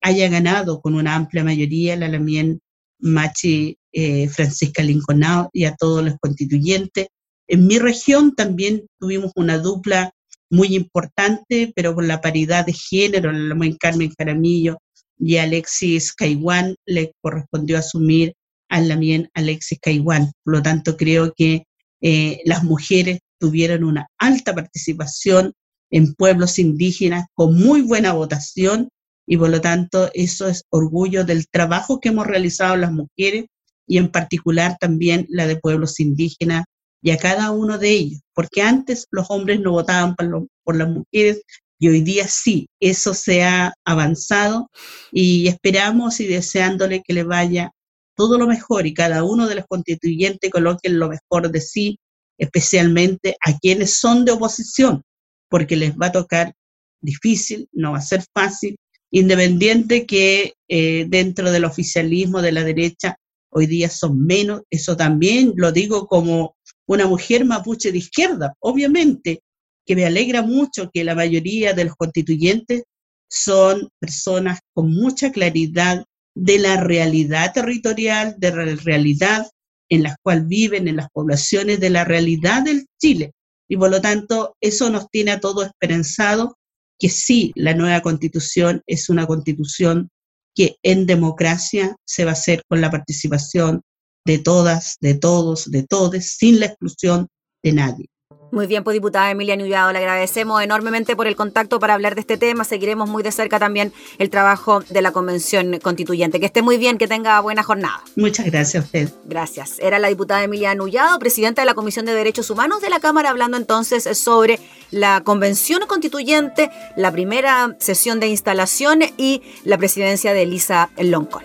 haya 0.00 0.30
ganado 0.30 0.80
con 0.80 0.94
una 0.94 1.16
amplia 1.16 1.44
mayoría 1.44 1.96
la 1.96 2.08
Lamien 2.08 2.60
Machi 2.98 3.76
eh, 3.92 4.28
Francisca 4.30 4.82
Linconao 4.82 5.50
y 5.52 5.66
a 5.66 5.74
todos 5.74 6.02
los 6.02 6.14
constituyentes. 6.18 7.08
En 7.46 7.66
mi 7.66 7.78
región 7.78 8.34
también 8.34 8.86
tuvimos 8.98 9.32
una 9.36 9.58
dupla 9.58 10.12
muy 10.50 10.74
importante, 10.74 11.72
pero 11.74 11.94
con 11.94 12.08
la 12.08 12.20
paridad 12.20 12.66
de 12.66 12.72
género, 12.72 13.32
la 13.32 13.56
Carmen 13.78 14.12
Caramillo 14.16 14.78
y 15.18 15.36
Alexis 15.36 16.12
Caiwan 16.12 16.76
le 16.86 17.12
correspondió 17.20 17.78
asumir 17.78 18.34
a 18.68 18.80
la 18.80 18.96
mien 18.96 19.28
Alexis 19.34 19.78
Caiwan. 19.80 20.32
Por 20.44 20.54
lo 20.54 20.62
tanto, 20.62 20.96
creo 20.96 21.32
que 21.36 21.64
eh, 22.00 22.40
las 22.44 22.64
mujeres 22.64 23.20
tuvieron 23.38 23.84
una 23.84 24.08
alta 24.18 24.54
participación 24.54 25.52
en 25.90 26.14
pueblos 26.14 26.58
indígenas 26.58 27.26
con 27.34 27.54
muy 27.54 27.82
buena 27.82 28.12
votación 28.12 28.88
y 29.26 29.36
por 29.36 29.50
lo 29.50 29.60
tanto 29.60 30.10
eso 30.14 30.48
es 30.48 30.64
orgullo 30.70 31.24
del 31.24 31.48
trabajo 31.48 32.00
que 32.00 32.10
hemos 32.10 32.26
realizado 32.26 32.76
las 32.76 32.92
mujeres 32.92 33.46
y 33.86 33.98
en 33.98 34.10
particular 34.10 34.76
también 34.80 35.26
la 35.28 35.46
de 35.46 35.56
pueblos 35.56 36.00
indígenas 36.00 36.64
y 37.06 37.12
a 37.12 37.18
cada 37.18 37.52
uno 37.52 37.78
de 37.78 37.90
ellos, 37.90 38.20
porque 38.34 38.62
antes 38.62 39.06
los 39.12 39.26
hombres 39.28 39.60
no 39.60 39.70
votaban 39.70 40.16
por, 40.16 40.76
las 40.76 40.88
mujeres 40.88 41.40
y 41.78 41.88
hoy 41.88 42.00
día 42.00 42.26
sí, 42.26 42.66
eso 42.80 43.14
se 43.14 43.44
ha 43.44 43.72
avanzado 43.84 44.68
y 45.12 45.46
esperamos 45.46 46.18
y 46.18 46.26
deseándole 46.26 47.04
que 47.06 47.14
le 47.14 47.22
vaya 47.22 47.70
todo 48.16 48.38
lo 48.38 48.48
mejor 48.48 48.88
y 48.88 48.92
cada 48.92 49.22
uno 49.22 49.46
de 49.46 49.54
los 49.54 49.66
constituyentes 49.68 50.50
coloquen 50.50 50.98
lo 50.98 51.08
mejor 51.08 51.52
de 51.52 51.60
sí, 51.60 51.96
especialmente 52.38 53.36
a 53.46 53.56
quienes 53.56 53.98
son 54.00 54.24
de 54.24 54.32
oposición, 54.32 55.02
porque 55.48 55.76
les 55.76 55.92
va 55.92 56.06
a 56.06 56.12
tocar 56.12 56.54
difícil, 57.00 57.68
no 57.70 57.92
va 57.92 57.98
a 57.98 58.02
ser 58.02 58.24
fácil, 58.34 58.74
independiente 59.12 60.06
que 60.06 60.54
eh, 60.66 61.06
dentro 61.08 61.52
del 61.52 61.66
oficialismo 61.66 62.42
de 62.42 62.50
la 62.50 62.64
derecha 62.64 63.14
hoy 63.48 63.66
día 63.66 63.90
son 63.90 64.26
menos, 64.26 64.62
eso 64.70 64.96
también 64.96 65.52
lo 65.54 65.70
digo 65.70 66.08
como 66.08 66.55
una 66.86 67.06
mujer 67.06 67.44
mapuche 67.44 67.92
de 67.92 67.98
izquierda, 67.98 68.54
obviamente, 68.60 69.42
que 69.84 69.96
me 69.96 70.04
alegra 70.04 70.42
mucho 70.42 70.90
que 70.92 71.04
la 71.04 71.14
mayoría 71.14 71.72
de 71.72 71.84
los 71.84 71.94
constituyentes 71.96 72.84
son 73.28 73.88
personas 73.98 74.60
con 74.74 74.92
mucha 74.92 75.32
claridad 75.32 76.04
de 76.34 76.58
la 76.58 76.80
realidad 76.82 77.52
territorial, 77.52 78.34
de 78.38 78.50
la 78.50 78.64
realidad 78.76 79.46
en 79.88 80.02
la 80.02 80.16
cual 80.22 80.46
viven, 80.46 80.88
en 80.88 80.96
las 80.96 81.08
poblaciones, 81.10 81.80
de 81.80 81.90
la 81.90 82.04
realidad 82.04 82.62
del 82.62 82.86
Chile. 83.00 83.32
Y 83.68 83.76
por 83.76 83.90
lo 83.90 84.00
tanto, 84.00 84.56
eso 84.60 84.90
nos 84.90 85.08
tiene 85.10 85.32
a 85.32 85.40
todos 85.40 85.66
esperanzados 85.66 86.52
que 86.98 87.08
sí, 87.08 87.52
la 87.54 87.74
nueva 87.74 88.00
constitución 88.00 88.82
es 88.86 89.08
una 89.08 89.26
constitución 89.26 90.08
que 90.54 90.76
en 90.82 91.06
democracia 91.06 91.94
se 92.04 92.24
va 92.24 92.30
a 92.30 92.34
hacer 92.34 92.62
con 92.68 92.80
la 92.80 92.90
participación 92.90 93.82
de 94.26 94.38
todas, 94.38 94.96
de 95.00 95.14
todos, 95.14 95.70
de 95.70 95.84
todes, 95.84 96.36
sin 96.36 96.60
la 96.60 96.66
exclusión 96.66 97.28
de 97.62 97.72
nadie. 97.72 98.06
Muy 98.52 98.66
bien, 98.66 98.84
pues 98.84 98.94
diputada 98.94 99.30
Emilia 99.30 99.56
Nullado, 99.56 99.92
le 99.92 99.98
agradecemos 99.98 100.62
enormemente 100.62 101.16
por 101.16 101.26
el 101.26 101.36
contacto 101.36 101.78
para 101.80 101.94
hablar 101.94 102.14
de 102.14 102.20
este 102.22 102.36
tema. 102.36 102.64
Seguiremos 102.64 103.08
muy 103.08 103.22
de 103.22 103.32
cerca 103.32 103.58
también 103.58 103.92
el 104.18 104.30
trabajo 104.30 104.80
de 104.80 105.02
la 105.02 105.12
Convención 105.12 105.78
Constituyente. 105.80 106.40
Que 106.40 106.46
esté 106.46 106.62
muy 106.62 106.78
bien, 106.78 106.96
que 106.96 107.08
tenga 107.08 107.40
buena 107.40 107.62
jornada. 107.62 108.02
Muchas 108.14 108.46
gracias 108.46 108.82
a 108.82 108.86
usted. 108.86 109.10
Gracias. 109.24 109.78
Era 109.80 109.98
la 109.98 110.08
diputada 110.08 110.44
Emilia 110.44 110.74
Nullado, 110.74 111.18
presidenta 111.18 111.62
de 111.62 111.66
la 111.66 111.74
Comisión 111.74 112.06
de 112.06 112.14
Derechos 112.14 112.48
Humanos 112.48 112.80
de 112.80 112.88
la 112.88 113.00
Cámara, 113.00 113.30
hablando 113.30 113.56
entonces 113.56 114.16
sobre 114.16 114.58
la 114.90 115.22
Convención 115.22 115.82
Constituyente, 115.86 116.70
la 116.96 117.12
primera 117.12 117.76
sesión 117.78 118.20
de 118.20 118.28
instalación 118.28 119.00
y 119.16 119.42
la 119.64 119.76
presidencia 119.76 120.32
de 120.32 120.42
Elisa 120.42 120.90
Loncón. 120.96 121.44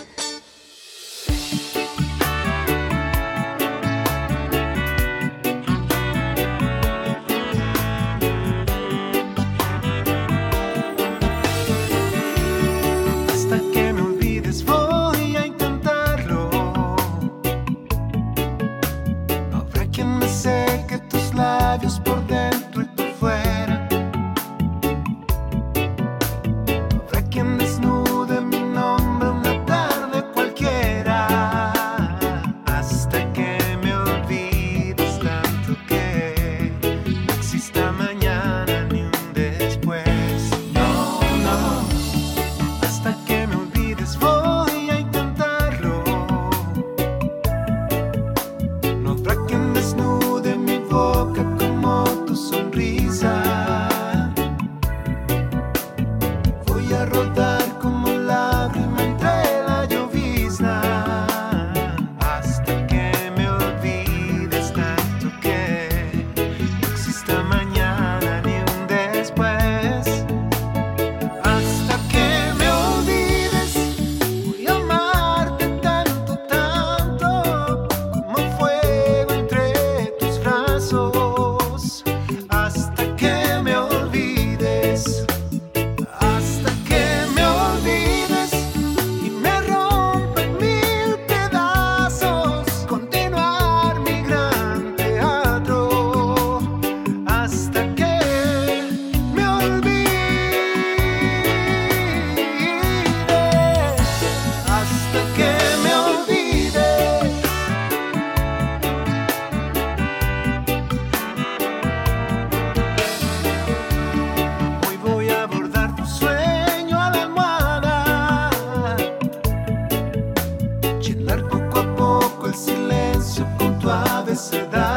felicidade. 124.31 124.90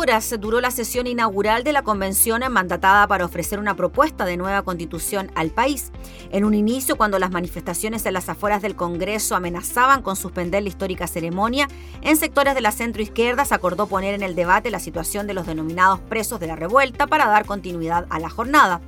Horas 0.00 0.34
duró 0.40 0.62
la 0.62 0.70
sesión 0.70 1.06
inaugural 1.06 1.62
de 1.62 1.74
la 1.74 1.82
convención 1.82 2.42
mandatada 2.50 3.06
para 3.06 3.26
ofrecer 3.26 3.58
una 3.58 3.76
propuesta 3.76 4.24
de 4.24 4.38
nueva 4.38 4.62
constitución 4.62 5.30
al 5.34 5.50
país. 5.50 5.92
En 6.30 6.44
un 6.46 6.54
inicio, 6.54 6.96
cuando 6.96 7.18
las 7.18 7.30
manifestaciones 7.30 8.06
en 8.06 8.14
las 8.14 8.30
afueras 8.30 8.62
del 8.62 8.76
Congreso 8.76 9.36
amenazaban 9.36 10.00
con 10.00 10.16
suspender 10.16 10.62
la 10.62 10.70
histórica 10.70 11.06
ceremonia, 11.06 11.68
en 12.00 12.16
sectores 12.16 12.54
de 12.54 12.62
la 12.62 12.72
centroizquierda 12.72 13.44
se 13.44 13.54
acordó 13.54 13.88
poner 13.88 14.14
en 14.14 14.22
el 14.22 14.34
debate 14.34 14.70
la 14.70 14.80
situación 14.80 15.26
de 15.26 15.34
los 15.34 15.46
denominados 15.46 16.00
presos 16.00 16.40
de 16.40 16.46
la 16.46 16.56
revuelta 16.56 17.06
para 17.06 17.26
dar 17.26 17.44
continuidad 17.44 18.06
a 18.08 18.20
la 18.20 18.30
jornada. 18.30 18.80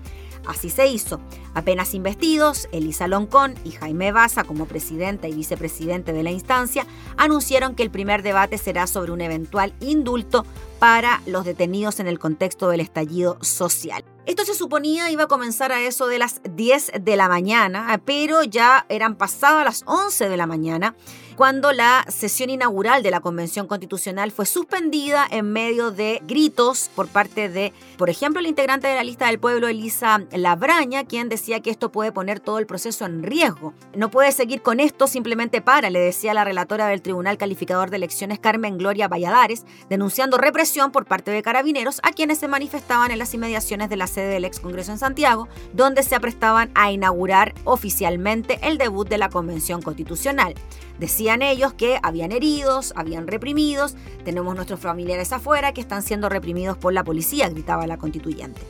Así 0.47 0.71
se 0.71 0.87
hizo. 0.87 1.21
Apenas 1.53 1.93
investidos, 1.93 2.69
Elisa 2.73 3.07
Loncón 3.07 3.55
y 3.65 3.73
Jaime 3.73 4.13
Baza, 4.13 4.45
como 4.45 4.65
presidenta 4.65 5.29
y 5.29 5.35
vicepresidente 5.35 6.15
de 6.15 6.23
la 6.23 6.31
instancia, 6.31 6.87
anunciaron 7.19 7.75
que 7.75 7.83
el 7.83 7.91
primer 7.91 8.23
debate 8.23 8.57
será 8.57 8.87
sobre 8.87 9.13
un 9.13 9.21
eventual 9.21 9.75
indulto 9.81 10.47
para 10.83 11.23
los 11.27 11.45
detenidos 11.45 12.01
en 12.01 12.09
el 12.09 12.19
contexto 12.19 12.69
del 12.69 12.81
estallido 12.81 13.39
social. 13.41 14.05
Esto 14.27 14.45
se 14.45 14.53
suponía 14.53 15.13
iba 15.13 15.23
a 15.23 15.29
comenzar 15.29 15.71
a 15.71 15.81
eso 15.81 16.09
de 16.09 16.19
las 16.19 16.41
10 16.43 16.95
de 17.01 17.17
la 17.17 17.29
mañana, 17.29 18.03
pero 18.05 18.43
ya 18.43 18.85
eran 18.89 19.15
pasadas 19.15 19.65
las 19.65 19.85
11 19.87 20.29
de 20.29 20.37
la 20.37 20.49
mañana 20.49 20.97
cuando 21.37 21.73
la 21.73 22.05
sesión 22.09 22.51
inaugural 22.51 23.03
de 23.03 23.11
la 23.11 23.21
Convención 23.21 23.67
Constitucional 23.67 24.31
fue 24.31 24.47
suspendida 24.47 25.27
en 25.31 25.53
medio 25.53 25.91
de 25.91 26.21
gritos 26.27 26.91
por 26.95 27.09
parte 27.09 27.49
de, 27.49 27.73
por 27.97 28.11
ejemplo, 28.11 28.41
el 28.41 28.47
integrante 28.47 28.87
de 28.87 28.95
la 28.95 29.05
lista 29.05 29.27
del 29.27 29.39
pueblo, 29.39 29.69
Elisa 29.69 30.23
Labraña, 30.33 31.05
quien 31.05 31.29
decía 31.29 31.61
que 31.61 31.71
esto 31.71 31.91
puede 31.91 32.13
poner 32.13 32.41
todo 32.41 32.59
el 32.59 32.67
proceso 32.67 33.07
en 33.07 33.23
riesgo. 33.23 33.73
No 33.95 34.11
puede 34.11 34.33
seguir 34.33 34.63
con 34.63 34.81
esto, 34.81 35.07
simplemente 35.07 35.61
para, 35.61 35.91
le 35.91 36.01
decía 36.01 36.35
la 36.35 36.45
relatora 36.45 36.87
del 36.87 37.03
Tribunal 37.03 37.39
Calificador 37.39 37.91
de 37.91 37.97
Elecciones, 37.97 38.39
Carmen 38.39 38.79
Gloria 38.79 39.09
Valladares, 39.09 39.65
denunciando 39.89 40.39
represión 40.39 40.93
por 40.93 41.07
parte 41.07 41.31
de 41.31 41.43
carabineros 41.43 42.01
a 42.03 42.13
quienes 42.13 42.39
se 42.39 42.49
manifestaban 42.49 43.11
en 43.11 43.19
las 43.19 43.33
inmediaciones 43.35 43.89
de 43.89 43.97
la 43.97 44.07
sede 44.07 44.29
del 44.29 44.45
ex 44.45 44.61
Congreso 44.61 44.93
en 44.93 44.99
Santiago, 44.99 45.49
donde 45.73 46.03
se 46.03 46.15
aprestaban 46.15 46.71
a 46.75 46.93
inaugurar 46.93 47.55
oficialmente 47.65 48.59
el 48.63 48.79
debut 48.79 49.09
de 49.09 49.19
la 49.19 49.29
Convención 49.29 49.83
Constitucional. 49.83 50.55
Decían 51.03 51.43
ellos 51.43 51.73
que 51.73 51.99
habían 52.05 52.31
heridos, 52.31 52.93
habían 52.95 53.27
reprimidos, 53.27 53.97
tenemos 54.25 54.55
nuestros 54.55 54.79
familiares 54.79 55.33
afuera 55.33 55.75
que 55.75 55.81
están 55.81 56.01
siendo 56.01 56.29
reprimidos 56.29 56.79
por 56.79 56.93
la 56.93 57.03
policía, 57.03 57.49
gritaba 57.49 57.89
la 57.89 57.97
constituyente. 57.97 58.61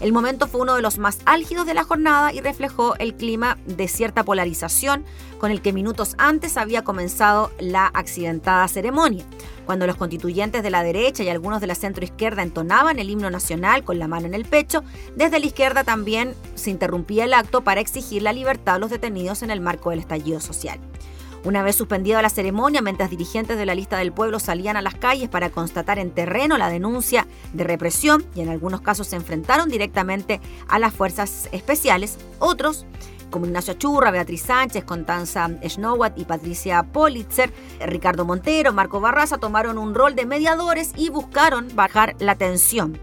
El 0.00 0.12
momento 0.12 0.46
fue 0.46 0.60
uno 0.60 0.76
de 0.76 0.82
los 0.82 0.98
más 0.98 1.18
álgidos 1.24 1.66
de 1.66 1.74
la 1.74 1.82
jornada 1.82 2.32
y 2.32 2.42
reflejó 2.42 2.94
el 3.00 3.16
clima 3.16 3.58
de 3.66 3.88
cierta 3.88 4.22
polarización 4.24 5.04
con 5.40 5.50
el 5.50 5.62
que 5.62 5.72
minutos 5.72 6.14
antes 6.16 6.56
había 6.58 6.84
comenzado 6.84 7.50
la 7.58 7.86
accidentada 7.86 8.68
ceremonia. 8.68 9.24
Cuando 9.66 9.88
los 9.88 9.96
constituyentes 9.96 10.62
de 10.62 10.70
la 10.70 10.84
derecha 10.84 11.24
y 11.24 11.28
algunos 11.28 11.60
de 11.60 11.66
la 11.66 11.74
centroizquierda 11.74 12.44
entonaban 12.44 13.00
el 13.00 13.10
himno 13.10 13.30
nacional 13.30 13.82
con 13.82 13.98
la 13.98 14.06
mano 14.06 14.26
en 14.26 14.34
el 14.34 14.44
pecho, 14.44 14.84
desde 15.16 15.40
la 15.40 15.46
izquierda 15.46 15.82
también 15.82 16.34
se 16.54 16.70
interrumpía 16.70 17.24
el 17.24 17.34
acto 17.34 17.64
para 17.64 17.80
exigir 17.80 18.22
la 18.22 18.32
libertad 18.32 18.76
a 18.76 18.78
los 18.78 18.90
detenidos 18.90 19.42
en 19.42 19.50
el 19.50 19.60
marco 19.60 19.90
del 19.90 19.98
estallido 19.98 20.38
social. 20.38 20.78
Una 21.42 21.62
vez 21.62 21.76
suspendida 21.76 22.20
la 22.20 22.28
ceremonia, 22.28 22.82
mientras 22.82 23.08
dirigentes 23.08 23.56
de 23.56 23.64
la 23.64 23.74
lista 23.74 23.96
del 23.96 24.12
pueblo 24.12 24.38
salían 24.38 24.76
a 24.76 24.82
las 24.82 24.94
calles 24.94 25.30
para 25.30 25.48
constatar 25.48 25.98
en 25.98 26.10
terreno 26.10 26.58
la 26.58 26.68
denuncia 26.68 27.26
de 27.54 27.64
represión 27.64 28.26
y 28.34 28.42
en 28.42 28.50
algunos 28.50 28.82
casos 28.82 29.06
se 29.06 29.16
enfrentaron 29.16 29.70
directamente 29.70 30.40
a 30.68 30.78
las 30.78 30.92
fuerzas 30.92 31.48
especiales, 31.52 32.18
otros 32.38 32.84
como 33.30 33.46
Ignacio 33.46 33.74
Churra, 33.74 34.10
Beatriz 34.10 34.42
Sánchez, 34.42 34.84
Constanza 34.84 35.48
Schnowat 35.64 36.18
y 36.18 36.24
Patricia 36.24 36.82
Politzer, 36.82 37.52
Ricardo 37.80 38.24
Montero, 38.24 38.72
Marco 38.72 39.00
Barraza 39.00 39.38
tomaron 39.38 39.78
un 39.78 39.94
rol 39.94 40.14
de 40.14 40.26
mediadores 40.26 40.92
y 40.96 41.08
buscaron 41.08 41.68
bajar 41.74 42.16
la 42.18 42.34
tensión. 42.34 42.98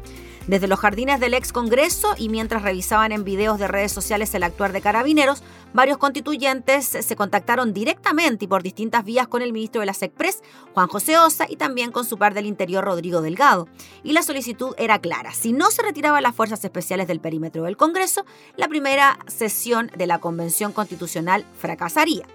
Desde 0.47 0.69
los 0.69 0.79
jardines 0.79 1.19
del 1.19 1.33
ex 1.33 1.51
Congreso 1.51 2.15
y 2.17 2.29
mientras 2.29 2.61
revisaban 2.61 3.11
en 3.11 3.25
videos 3.25 3.59
de 3.59 3.67
redes 3.67 3.91
sociales 3.91 4.33
el 4.33 4.43
actuar 4.43 4.71
de 4.71 4.79
carabineros, 4.79 5.43
varios 5.73 5.97
constituyentes 5.97 6.85
se 6.87 7.15
contactaron 7.17 7.73
directamente 7.73 8.45
y 8.45 8.47
por 8.47 8.63
distintas 8.63 9.03
vías 9.03 9.27
con 9.27 9.41
el 9.41 9.51
ministro 9.51 9.81
de 9.81 9.87
la 9.87 9.93
SECPRES, 9.93 10.41
Juan 10.73 10.87
José 10.87 11.17
Osa, 11.17 11.47
y 11.49 11.57
también 11.57 11.91
con 11.91 12.05
su 12.05 12.17
par 12.17 12.33
del 12.33 12.45
Interior, 12.45 12.85
Rodrigo 12.85 13.21
Delgado. 13.21 13.67
Y 14.03 14.13
la 14.13 14.23
solicitud 14.23 14.73
era 14.77 14.99
clara. 14.99 15.33
Si 15.33 15.51
no 15.51 15.69
se 15.69 15.81
retiraban 15.81 16.23
las 16.23 16.33
fuerzas 16.33 16.63
especiales 16.63 17.09
del 17.09 17.19
perímetro 17.19 17.63
del 17.63 17.75
Congreso, 17.75 18.25
la 18.55 18.69
primera 18.69 19.19
sesión 19.27 19.91
de 19.97 20.07
la 20.07 20.19
Convención 20.19 20.71
Constitucional 20.71 21.45
fracasaría. 21.59 22.25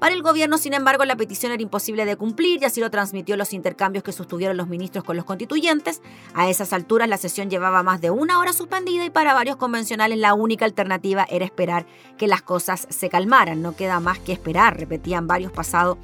Para 0.00 0.14
el 0.14 0.22
gobierno, 0.22 0.56
sin 0.56 0.72
embargo, 0.72 1.04
la 1.04 1.14
petición 1.14 1.52
era 1.52 1.62
imposible 1.62 2.06
de 2.06 2.16
cumplir 2.16 2.62
y 2.62 2.64
así 2.64 2.80
lo 2.80 2.90
transmitió 2.90 3.36
los 3.36 3.52
intercambios 3.52 4.02
que 4.02 4.12
sostuvieron 4.12 4.56
los 4.56 4.66
ministros 4.66 5.04
con 5.04 5.14
los 5.14 5.26
constituyentes. 5.26 6.00
A 6.32 6.48
esas 6.48 6.72
alturas 6.72 7.06
la 7.06 7.18
sesión 7.18 7.50
llevaba 7.50 7.82
más 7.82 8.00
de 8.00 8.10
una 8.10 8.38
hora 8.38 8.54
suspendida 8.54 9.04
y 9.04 9.10
para 9.10 9.34
varios 9.34 9.56
convencionales 9.56 10.16
la 10.16 10.32
única 10.32 10.64
alternativa 10.64 11.26
era 11.28 11.44
esperar 11.44 11.84
que 12.16 12.28
las 12.28 12.40
cosas 12.40 12.86
se 12.88 13.10
calmaran. 13.10 13.60
No 13.60 13.76
queda 13.76 14.00
más 14.00 14.18
que 14.18 14.32
esperar, 14.32 14.80
repetían 14.80 15.26
varios 15.26 15.52
pasado 15.52 15.98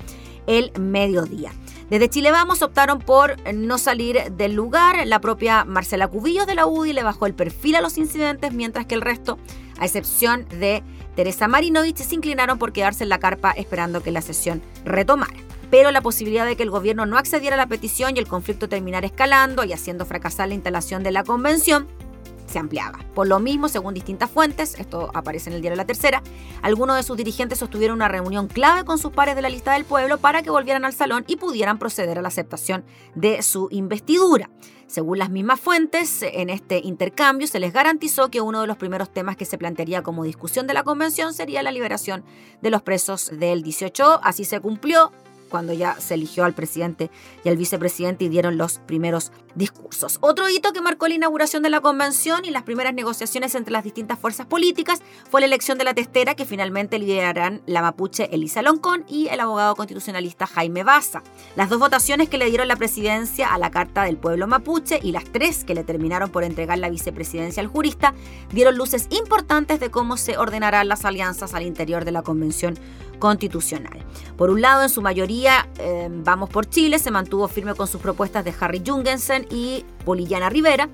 el 0.47 0.72
mediodía. 0.78 1.53
Desde 1.88 2.11
Chile 2.11 2.32
Vamos 2.32 2.61
optaron 2.61 2.99
por 2.99 3.36
no 3.55 3.78
salir 3.78 4.30
del 4.32 4.53
lugar. 4.53 5.07
La 5.07 5.22
propia 5.22 5.64
Marcela 5.64 6.09
Cubillos 6.09 6.47
de 6.47 6.55
la 6.55 6.66
UDI 6.66 6.92
le 6.92 7.03
bajó 7.03 7.24
el 7.24 7.34
perfil 7.34 7.76
a 7.76 7.80
los 7.80 7.97
incidentes, 7.97 8.53
mientras 8.53 8.84
que 8.84 8.94
el 8.94 9.01
resto, 9.01 9.38
a 9.78 9.86
excepción 9.86 10.47
de 10.49 10.82
Teresa 11.17 11.49
Marinovich 11.49 11.97
se 11.97 12.14
inclinaron 12.14 12.59
por 12.59 12.73
quedarse 12.73 13.03
en 13.03 13.09
la 13.09 13.19
carpa 13.19 13.53
esperando 13.53 14.03
que 14.03 14.12
la 14.12 14.21
sesión 14.21 14.62
retomara. 14.85 15.35
Pero 15.71 15.91
la 15.91 16.03
posibilidad 16.03 16.47
de 16.47 16.57
que 16.57 16.62
el 16.62 16.71
gobierno 16.71 17.07
no 17.07 17.19
accediera 17.19 17.55
a 17.55 17.57
la 17.57 17.67
petición 17.67 18.14
y 18.14 18.21
el 18.21 18.29
conflicto 18.29 18.69
terminara 18.69 19.07
escalando 19.07 19.64
y 19.64 19.73
haciendo 19.73 20.05
fracasar 20.05 20.49
la 20.49 20.55
instalación 20.55 21.03
de 21.03 21.11
la 21.11 21.25
convención 21.25 21.89
se 22.47 22.59
ampliaba. 22.59 22.99
Por 23.14 23.26
lo 23.26 23.38
mismo, 23.38 23.68
según 23.68 23.94
distintas 23.94 24.30
fuentes, 24.30 24.78
esto 24.78 25.11
aparece 25.14 25.51
en 25.51 25.57
el 25.57 25.62
diario 25.62 25.76
La 25.76 25.86
Tercera, 25.86 26.22
algunos 26.62 26.97
de 26.97 27.03
sus 27.03 27.16
dirigentes 27.16 27.59
sostuvieron 27.59 27.97
una 27.97 28.09
reunión 28.09 28.49
clave 28.49 28.84
con 28.84 28.99
sus 28.99 29.12
pares 29.12 29.36
de 29.36 29.42
la 29.42 29.49
lista 29.49 29.72
del 29.72 29.84
pueblo 29.84 30.18
para 30.18 30.42
que 30.42 30.51
volvieran 30.51 30.84
al 30.84 30.92
salón 30.92 31.24
y 31.26 31.36
pudieran 31.36 31.78
proceder 31.78 32.18
a 32.18 32.22
la 32.22 32.28
aceptación 32.28 32.84
de 33.14 33.42
su 33.42 33.68
investidura. 33.70 34.51
Según 34.86 35.18
las 35.18 35.30
mismas 35.30 35.59
fuentes, 35.59 36.22
en 36.22 36.49
este 36.49 36.78
intercambio 36.78 37.49
se 37.49 37.59
les 37.59 37.72
garantizó 37.72 38.30
que 38.30 38.40
uno 38.40 38.61
de 38.61 38.68
los 38.68 38.76
primeros 38.76 39.12
temas 39.12 39.36
que 39.36 39.44
se 39.44 39.59
plantearía 39.59 40.05
como 40.05 40.22
discusión 40.22 40.68
de 40.68 40.74
la 40.74 40.84
convención 40.84 41.34
sería 41.34 41.64
la 41.64 41.72
liberación 41.72 42.24
de 42.62 42.70
los 42.70 42.82
presos 42.82 43.30
del 43.32 43.62
18. 43.64 44.20
Así 44.22 44.44
se 44.44 44.61
cumplió 44.61 45.11
cuando 45.57 45.72
ya 45.72 45.98
se 45.98 46.12
eligió 46.12 46.44
al 46.44 46.52
presidente 46.52 47.11
y 47.42 47.48
al 47.48 47.57
vicepresidente 47.57 48.26
y 48.26 48.28
dieron 48.28 48.59
los 48.59 48.78
primeros 48.80 49.32
discursos. 49.54 50.18
Otro 50.20 50.50
hito 50.50 50.74
que 50.74 50.82
marcó 50.82 51.09
la 51.09 51.14
inauguración 51.14 51.62
de 51.62 51.70
la 51.70 51.80
convención 51.80 52.44
y 52.44 52.50
las 52.50 52.64
primeras 52.64 52.92
negociaciones 52.92 53.54
entre 53.54 53.72
las 53.72 53.82
distintas 53.82 54.18
fuerzas 54.18 54.44
políticas 54.44 55.00
fue 55.30 55.40
la 55.40 55.46
elección 55.46 55.78
de 55.78 55.84
la 55.84 55.94
testera 55.94 56.34
que 56.34 56.44
finalmente 56.44 56.98
liderarán 56.98 57.62
la 57.64 57.80
mapuche 57.80 58.28
Elisa 58.34 58.61
Loncón 58.61 59.07
y 59.09 59.28
el 59.28 59.40
abogado 59.40 59.74
constitucionalista 59.76 60.46
Jaime 60.46 60.84
Baza. 60.84 61.22
Las 61.54 61.70
dos 61.70 61.78
votaciones 61.78 62.28
que 62.28 62.36
le 62.36 62.50
dieron 62.50 62.68
la 62.68 62.76
presidencia 62.76 63.54
a 63.54 63.57
la 63.57 63.70
Carta 63.70 64.02
del 64.02 64.18
Pueblo 64.18 64.46
Mapuche 64.46 65.00
y 65.02 65.12
las 65.12 65.24
tres 65.24 65.64
que 65.64 65.74
le 65.74 65.84
terminaron 65.84 66.28
por 66.28 66.44
entregar 66.44 66.76
la 66.76 66.90
vicepresidencia 66.90 67.62
al 67.62 67.68
jurista 67.68 68.12
dieron 68.52 68.76
luces 68.76 69.07
importantes 69.09 69.80
de 69.80 69.90
cómo 69.90 70.18
se 70.18 70.36
ordenarán 70.36 70.88
las 70.88 71.07
alianzas 71.07 71.54
al 71.54 71.62
interior 71.62 72.04
de 72.04 72.12
la 72.12 72.20
convención 72.20 72.78
constitucional. 73.19 74.05
Por 74.37 74.51
un 74.51 74.61
lado, 74.61 74.83
en 74.83 74.89
su 74.89 75.03
mayoría, 75.03 75.69
eh, 75.79 76.09
Vamos 76.11 76.51
por 76.51 76.67
Chile 76.69 76.99
se 76.99 77.11
mantuvo 77.11 77.47
firme 77.49 77.75
con 77.75 77.87
sus 77.87 78.01
propuestas 78.01 78.45
de 78.45 78.55
Harry 78.59 78.83
Jungensen 78.85 79.47
y 79.51 79.85
Polillana 80.05 80.49
Rivera. 80.49 80.89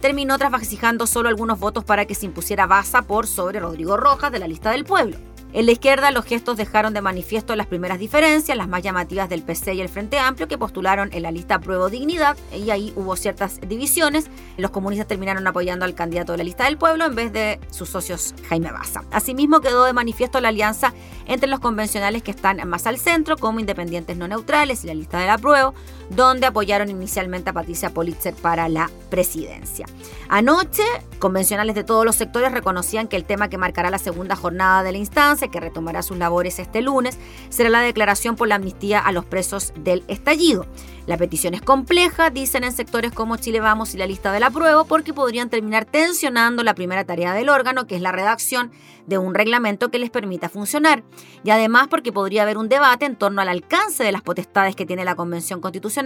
Terminó 0.00 0.38
trasvacijando 0.38 1.06
solo 1.06 1.28
algunos 1.28 1.58
votos 1.58 1.84
para 1.84 2.06
que 2.06 2.14
se 2.14 2.26
impusiera 2.26 2.66
Baza 2.66 3.02
por 3.02 3.26
sobre 3.26 3.60
Rodrigo 3.60 3.96
Rojas 3.96 4.32
de 4.32 4.38
la 4.38 4.48
lista 4.48 4.70
del 4.70 4.84
pueblo. 4.84 5.16
En 5.54 5.64
la 5.64 5.72
izquierda, 5.72 6.10
los 6.10 6.26
gestos 6.26 6.58
dejaron 6.58 6.92
de 6.92 7.00
manifiesto 7.00 7.56
las 7.56 7.66
primeras 7.66 7.98
diferencias, 7.98 8.56
las 8.56 8.68
más 8.68 8.82
llamativas 8.82 9.30
del 9.30 9.42
PC 9.42 9.74
y 9.74 9.80
el 9.80 9.88
Frente 9.88 10.18
Amplio, 10.18 10.46
que 10.46 10.58
postularon 10.58 11.08
en 11.12 11.22
la 11.22 11.30
lista 11.30 11.58
Pruebo 11.58 11.88
Dignidad, 11.88 12.36
y 12.54 12.70
ahí 12.70 12.92
hubo 12.96 13.16
ciertas 13.16 13.58
divisiones. 13.66 14.30
Los 14.58 14.70
comunistas 14.70 15.08
terminaron 15.08 15.46
apoyando 15.46 15.86
al 15.86 15.94
candidato 15.94 16.32
de 16.32 16.38
la 16.38 16.44
lista 16.44 16.64
del 16.64 16.76
pueblo 16.76 17.06
en 17.06 17.14
vez 17.14 17.32
de 17.32 17.60
sus 17.70 17.88
socios 17.88 18.34
Jaime 18.48 18.70
Baza. 18.70 19.04
Asimismo, 19.10 19.60
quedó 19.60 19.84
de 19.84 19.94
manifiesto 19.94 20.38
la 20.40 20.48
alianza 20.48 20.92
entre 21.26 21.48
los 21.48 21.60
convencionales 21.60 22.22
que 22.22 22.30
están 22.30 22.66
más 22.68 22.86
al 22.86 22.98
centro, 22.98 23.38
como 23.38 23.58
independientes 23.58 24.18
no 24.18 24.28
neutrales 24.28 24.84
y 24.84 24.88
la 24.88 24.94
lista 24.94 25.18
de 25.18 25.26
la 25.28 25.38
Pruebo, 25.38 25.72
donde 26.10 26.46
apoyaron 26.46 26.90
inicialmente 26.90 27.50
a 27.50 27.52
Patricia 27.52 27.90
Politzer 27.90 28.34
para 28.34 28.68
la 28.68 28.90
presidencia. 29.10 29.86
Anoche, 30.28 30.82
convencionales 31.18 31.74
de 31.74 31.84
todos 31.84 32.04
los 32.04 32.16
sectores 32.16 32.52
reconocían 32.52 33.08
que 33.08 33.16
el 33.16 33.24
tema 33.24 33.48
que 33.48 33.58
marcará 33.58 33.90
la 33.90 33.98
segunda 33.98 34.36
jornada 34.36 34.82
de 34.82 34.92
la 34.92 34.98
instancia 34.98 35.48
que 35.48 35.60
retomará 35.60 36.02
sus 36.02 36.18
labores 36.18 36.58
este 36.58 36.82
lunes, 36.82 37.18
será 37.48 37.70
la 37.70 37.80
declaración 37.80 38.36
por 38.36 38.48
la 38.48 38.56
amnistía 38.56 38.98
a 39.00 39.12
los 39.12 39.24
presos 39.24 39.72
del 39.76 40.04
estallido. 40.08 40.66
La 41.06 41.16
petición 41.16 41.54
es 41.54 41.62
compleja, 41.62 42.28
dicen 42.28 42.64
en 42.64 42.72
sectores 42.72 43.12
como 43.12 43.38
Chile 43.38 43.60
Vamos 43.60 43.94
y 43.94 43.98
la 43.98 44.06
lista 44.06 44.30
de 44.30 44.40
la 44.40 44.50
prueba, 44.50 44.84
porque 44.84 45.14
podrían 45.14 45.48
terminar 45.48 45.86
tensionando 45.86 46.62
la 46.62 46.74
primera 46.74 47.04
tarea 47.04 47.32
del 47.32 47.48
órgano, 47.48 47.86
que 47.86 47.96
es 47.96 48.02
la 48.02 48.12
redacción 48.12 48.70
de 49.06 49.16
un 49.16 49.34
reglamento 49.34 49.90
que 49.90 49.98
les 49.98 50.10
permita 50.10 50.50
funcionar. 50.50 51.02
Y 51.44 51.50
además 51.50 51.88
porque 51.88 52.12
podría 52.12 52.42
haber 52.42 52.58
un 52.58 52.68
debate 52.68 53.06
en 53.06 53.16
torno 53.16 53.40
al 53.40 53.48
alcance 53.48 54.04
de 54.04 54.12
las 54.12 54.20
potestades 54.20 54.76
que 54.76 54.84
tiene 54.84 55.06
la 55.06 55.14
Convención 55.14 55.62
Constitucional, 55.62 55.97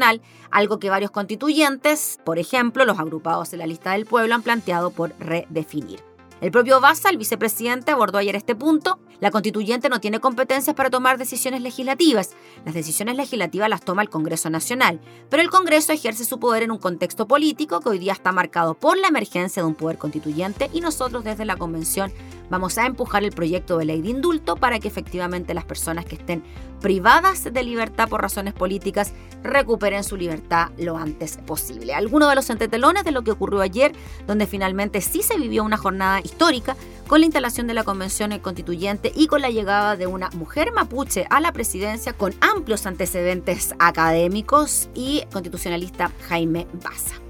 algo 0.51 0.79
que 0.79 0.91
varios 0.91 1.11
constituyentes, 1.11 2.21
por 2.25 2.39
ejemplo 2.39 2.85
los 2.85 2.99
agrupados 2.99 3.51
de 3.51 3.57
la 3.59 3.67
lista 3.67 3.93
del 3.93 4.07
pueblo, 4.07 4.35
han 4.35 4.43
planteado 4.43 4.91
por 4.91 5.13
redefinir. 5.19 6.01
El 6.43 6.51
propio 6.51 6.81
Baza, 6.81 7.09
el 7.09 7.19
vicepresidente, 7.19 7.93
abordó 7.93 8.19
ayer 8.19 8.35
este 8.35 8.57
punto. 8.57 8.99
La 9.21 9.31
constituyente 9.31 9.89
no 9.89 10.01
tiene 10.01 10.19
competencias 10.19 10.75
para 10.75 10.91
tomar 10.91 11.17
decisiones 11.17 11.63
legislativas. 11.63 12.31
Las 12.65 12.75
decisiones 12.75 13.17
legislativas 13.17 13.69
las 13.69 13.85
toma 13.85 14.03
el 14.03 14.11
Congreso 14.11 14.51
Nacional, 14.51 15.01
pero 15.31 15.41
el 15.41 15.51
Congreso 15.51 15.93
ejerce 15.93 16.25
su 16.25 16.41
poder 16.41 16.65
en 16.65 16.73
un 16.73 16.79
contexto 16.79 17.29
político 17.29 17.79
que 17.79 17.91
hoy 17.91 18.01
día 18.01 18.13
está 18.13 18.33
marcado 18.33 18.75
por 18.75 18.99
la 18.99 19.07
emergencia 19.07 19.63
de 19.63 19.69
un 19.69 19.77
poder 19.77 19.99
constituyente 19.99 20.69
y 20.73 20.81
nosotros 20.81 21.23
desde 21.23 21.45
la 21.45 21.57
Convención 21.57 22.13
vamos 22.53 22.77
a 22.77 22.85
empujar 22.85 23.25
el 23.25 23.33
proyecto 23.33 23.79
de 23.79 23.87
ley 23.87 24.03
de 24.03 24.11
indulto 24.11 24.57
para 24.57 24.79
que 24.79 24.87
efectivamente 24.87 25.55
las 25.55 25.65
personas 25.65 26.05
que 26.05 26.17
estén 26.17 26.45
privadas 26.83 27.45
de 27.51 27.63
libertad 27.63 28.11
por 28.11 28.21
razones 28.21 28.53
políticas 28.53 29.15
recuperen 29.43 30.05
su 30.05 30.19
libertad 30.19 30.69
lo 30.77 30.99
antes 30.99 31.39
posible. 31.39 31.95
Algunos 31.95 32.29
de 32.29 32.35
los 32.35 32.51
entretelones 32.51 33.05
de 33.05 33.11
lo 33.11 33.23
que 33.23 33.31
ocurrió 33.31 33.63
ayer, 33.63 33.93
donde 34.27 34.47
finalmente 34.47 35.01
sí 35.01 35.23
se 35.23 35.39
vivió 35.39 35.65
una 35.65 35.79
jornada 35.79 36.21
histórica 36.21 36.77
con 37.09 37.21
la 37.21 37.27
instalación 37.27 37.67
de 37.69 37.75
la 37.75 37.85
Convención 37.85 38.39
Constituyente 38.41 39.13
y 39.15 39.29
con 39.29 39.41
la 39.41 39.49
llegada 39.49 39.97
de 39.97 40.07
una 40.07 40.29
mujer 40.31 40.73
mapuche 40.73 41.27
a 41.31 41.41
la 41.41 41.53
presidencia 41.53 42.13
con 42.13 42.35
amplios 42.43 42.85
antecedentes 42.85 43.75
académicos 43.79 44.91
y 44.95 45.23
constitucionalista 45.33 46.13
Jaime 46.29 46.67
Baza. 46.85 47.22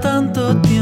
tanto 0.00 0.60
tiempo. 0.60 0.73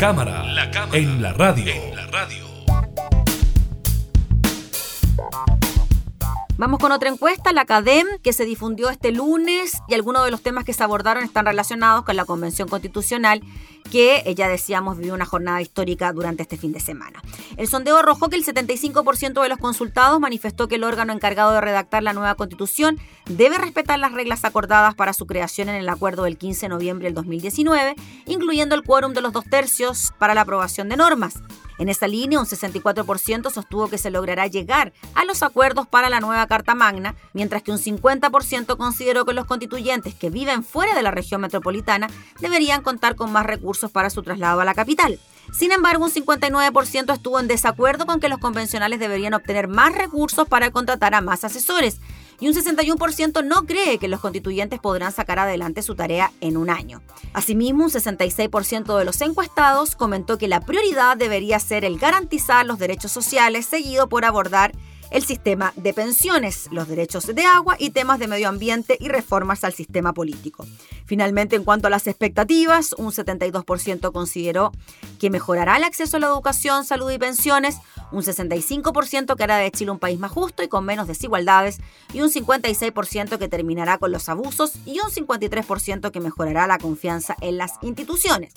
Cámara, 0.00 0.46
en 0.94 1.20
la 1.20 1.34
radio. 1.34 1.74
Vamos 6.56 6.78
con 6.78 6.90
otra 6.90 7.10
encuesta, 7.10 7.19
la 7.52 7.64
CADEM, 7.64 8.06
que 8.22 8.32
se 8.32 8.44
difundió 8.44 8.90
este 8.90 9.10
lunes 9.10 9.78
y 9.88 9.94
algunos 9.94 10.24
de 10.24 10.30
los 10.30 10.40
temas 10.40 10.64
que 10.64 10.72
se 10.72 10.84
abordaron 10.84 11.24
están 11.24 11.46
relacionados 11.46 12.04
con 12.04 12.14
la 12.14 12.24
Convención 12.24 12.68
Constitucional 12.68 13.42
que 13.90 14.22
eh, 14.24 14.34
ya 14.34 14.48
decíamos 14.48 14.98
vivió 14.98 15.14
una 15.14 15.26
jornada 15.26 15.60
histórica 15.60 16.12
durante 16.12 16.42
este 16.42 16.56
fin 16.56 16.72
de 16.72 16.80
semana. 16.80 17.20
El 17.56 17.66
sondeo 17.66 17.96
arrojó 17.96 18.28
que 18.28 18.36
el 18.36 18.44
75% 18.44 19.42
de 19.42 19.48
los 19.48 19.58
consultados 19.58 20.20
manifestó 20.20 20.68
que 20.68 20.76
el 20.76 20.84
órgano 20.84 21.12
encargado 21.12 21.52
de 21.52 21.60
redactar 21.60 22.02
la 22.02 22.12
nueva 22.12 22.36
constitución 22.36 22.98
debe 23.26 23.58
respetar 23.58 23.98
las 23.98 24.12
reglas 24.12 24.44
acordadas 24.44 24.94
para 24.94 25.12
su 25.12 25.26
creación 25.26 25.68
en 25.68 25.74
el 25.74 25.88
acuerdo 25.88 26.24
del 26.24 26.38
15 26.38 26.66
de 26.66 26.68
noviembre 26.68 27.06
del 27.06 27.14
2019, 27.14 27.96
incluyendo 28.26 28.76
el 28.76 28.84
quórum 28.84 29.12
de 29.12 29.22
los 29.22 29.32
dos 29.32 29.44
tercios 29.44 30.12
para 30.18 30.34
la 30.34 30.42
aprobación 30.42 30.88
de 30.88 30.96
normas. 30.96 31.34
En 31.78 31.88
esa 31.88 32.06
línea, 32.06 32.38
un 32.38 32.44
64% 32.44 33.50
sostuvo 33.50 33.88
que 33.88 33.96
se 33.96 34.10
logrará 34.10 34.46
llegar 34.46 34.92
a 35.14 35.24
los 35.24 35.42
acuerdos 35.42 35.88
para 35.88 36.10
la 36.10 36.20
nueva 36.20 36.46
Carta 36.46 36.74
Magna, 36.74 37.16
mientras 37.32 37.62
que 37.62 37.72
un 37.72 37.78
50% 37.78 38.76
consideró 38.76 39.24
que 39.24 39.32
los 39.32 39.46
constituyentes 39.46 40.14
que 40.14 40.30
viven 40.30 40.64
fuera 40.64 40.94
de 40.94 41.02
la 41.02 41.10
región 41.10 41.40
metropolitana 41.40 42.08
deberían 42.40 42.82
contar 42.82 43.16
con 43.16 43.32
más 43.32 43.46
recursos 43.46 43.90
para 43.90 44.10
su 44.10 44.22
traslado 44.22 44.60
a 44.60 44.64
la 44.64 44.74
capital. 44.74 45.18
Sin 45.52 45.72
embargo, 45.72 46.04
un 46.04 46.10
59% 46.12 47.12
estuvo 47.12 47.40
en 47.40 47.48
desacuerdo 47.48 48.06
con 48.06 48.20
que 48.20 48.28
los 48.28 48.38
convencionales 48.38 49.00
deberían 49.00 49.34
obtener 49.34 49.68
más 49.68 49.94
recursos 49.94 50.46
para 50.46 50.70
contratar 50.70 51.14
a 51.14 51.20
más 51.20 51.44
asesores, 51.44 52.00
y 52.40 52.48
un 52.48 52.54
61% 52.54 53.44
no 53.44 53.66
cree 53.66 53.98
que 53.98 54.08
los 54.08 54.20
constituyentes 54.20 54.80
podrán 54.80 55.12
sacar 55.12 55.38
adelante 55.38 55.82
su 55.82 55.94
tarea 55.94 56.32
en 56.40 56.56
un 56.56 56.70
año. 56.70 57.02
Asimismo, 57.34 57.84
un 57.84 57.90
66% 57.90 58.96
de 58.96 59.04
los 59.04 59.20
encuestados 59.20 59.94
comentó 59.94 60.38
que 60.38 60.48
la 60.48 60.60
prioridad 60.60 61.16
debería 61.18 61.58
ser 61.58 61.84
el 61.84 61.98
garantizar 61.98 62.64
los 62.64 62.78
derechos 62.78 63.12
sociales, 63.12 63.66
seguido 63.66 64.08
por 64.08 64.24
abordar 64.24 64.72
el 65.10 65.24
sistema 65.24 65.72
de 65.76 65.92
pensiones, 65.92 66.68
los 66.70 66.88
derechos 66.88 67.26
de 67.26 67.44
agua 67.44 67.76
y 67.78 67.90
temas 67.90 68.18
de 68.18 68.28
medio 68.28 68.48
ambiente 68.48 68.96
y 69.00 69.08
reformas 69.08 69.64
al 69.64 69.72
sistema 69.72 70.12
político. 70.12 70.66
Finalmente, 71.10 71.56
en 71.56 71.64
cuanto 71.64 71.88
a 71.88 71.90
las 71.90 72.06
expectativas, 72.06 72.94
un 72.96 73.10
72% 73.10 74.12
consideró 74.12 74.70
que 75.18 75.28
mejorará 75.28 75.76
el 75.76 75.82
acceso 75.82 76.16
a 76.16 76.20
la 76.20 76.28
educación, 76.28 76.84
salud 76.84 77.10
y 77.10 77.18
pensiones, 77.18 77.78
un 78.12 78.22
65% 78.22 79.34
que 79.34 79.42
hará 79.42 79.56
de 79.56 79.72
Chile 79.72 79.90
un 79.90 79.98
país 79.98 80.20
más 80.20 80.30
justo 80.30 80.62
y 80.62 80.68
con 80.68 80.84
menos 80.84 81.08
desigualdades, 81.08 81.80
y 82.12 82.20
un 82.20 82.30
56% 82.30 83.38
que 83.38 83.48
terminará 83.48 83.98
con 83.98 84.12
los 84.12 84.28
abusos 84.28 84.74
y 84.86 85.00
un 85.00 85.10
53% 85.10 86.12
que 86.12 86.20
mejorará 86.20 86.68
la 86.68 86.78
confianza 86.78 87.34
en 87.40 87.58
las 87.58 87.72
instituciones. 87.82 88.54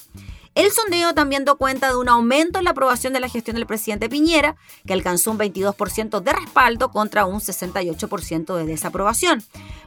El 0.56 0.72
sondeo 0.72 1.16
también 1.16 1.46
dio 1.46 1.58
cuenta 1.58 1.90
de 1.90 1.96
un 1.96 2.10
aumento 2.10 2.60
en 2.60 2.66
la 2.66 2.72
aprobación 2.72 3.12
de 3.14 3.20
la 3.20 3.28
gestión 3.28 3.56
del 3.56 3.66
presidente 3.66 4.08
Piñera, 4.08 4.56
que 4.86 4.94
alcanzó 4.94 5.32
un 5.32 5.40
22% 5.40 6.22
de 6.22 6.32
respaldo 6.32 6.92
contra 6.92 7.26
un 7.26 7.40
68% 7.40 8.56
de 8.56 8.66
desaprobación, 8.66 9.44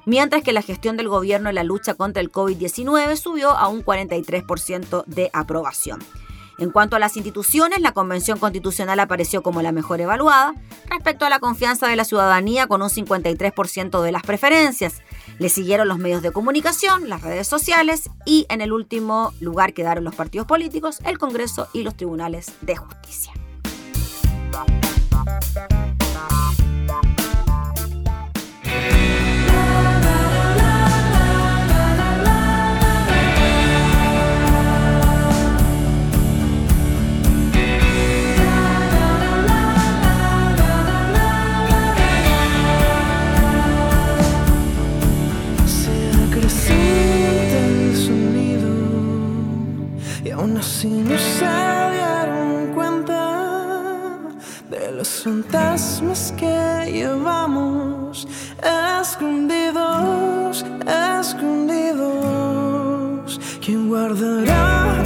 mientras 0.06 0.42
que 0.42 0.52
la 0.52 0.62
gestión 0.62 0.96
del 0.96 1.08
gobierno 1.08 1.50
en 1.50 1.54
la 1.54 1.62
lucha 1.62 1.94
contra 1.94 2.20
el 2.20 2.30
COVID-19 2.56 3.16
subió 3.16 3.50
a 3.50 3.68
un 3.68 3.84
43% 3.84 5.04
de 5.06 5.30
aprobación. 5.32 6.00
En 6.58 6.70
cuanto 6.70 6.96
a 6.96 6.98
las 6.98 7.16
instituciones, 7.16 7.80
la 7.80 7.92
Convención 7.92 8.38
Constitucional 8.38 8.98
apareció 8.98 9.42
como 9.42 9.60
la 9.60 9.72
mejor 9.72 10.00
evaluada 10.00 10.54
respecto 10.88 11.26
a 11.26 11.30
la 11.30 11.38
confianza 11.38 11.86
de 11.86 11.96
la 11.96 12.06
ciudadanía 12.06 12.66
con 12.66 12.80
un 12.80 12.88
53% 12.88 14.00
de 14.00 14.12
las 14.12 14.22
preferencias. 14.22 15.02
Le 15.38 15.50
siguieron 15.50 15.86
los 15.86 15.98
medios 15.98 16.22
de 16.22 16.32
comunicación, 16.32 17.10
las 17.10 17.20
redes 17.20 17.46
sociales 17.46 18.08
y 18.24 18.46
en 18.48 18.62
el 18.62 18.72
último 18.72 19.34
lugar 19.40 19.74
quedaron 19.74 20.04
los 20.04 20.14
partidos 20.14 20.46
políticos, 20.46 21.00
el 21.04 21.18
Congreso 21.18 21.68
y 21.74 21.82
los 21.82 21.94
tribunales 21.94 22.52
de 22.62 22.76
justicia. 22.76 23.32
Si 50.86 50.92
no 50.92 51.18
se 51.18 51.44
dieron 51.94 52.72
cuenta 52.72 53.22
de 54.70 54.92
los 54.92 55.24
fantasmas 55.24 56.32
que 56.38 56.92
llevamos 56.92 58.28
escondidos, 59.02 60.64
escondidos. 61.18 62.20
¿Quién 63.60 63.88
guardará 63.88 65.05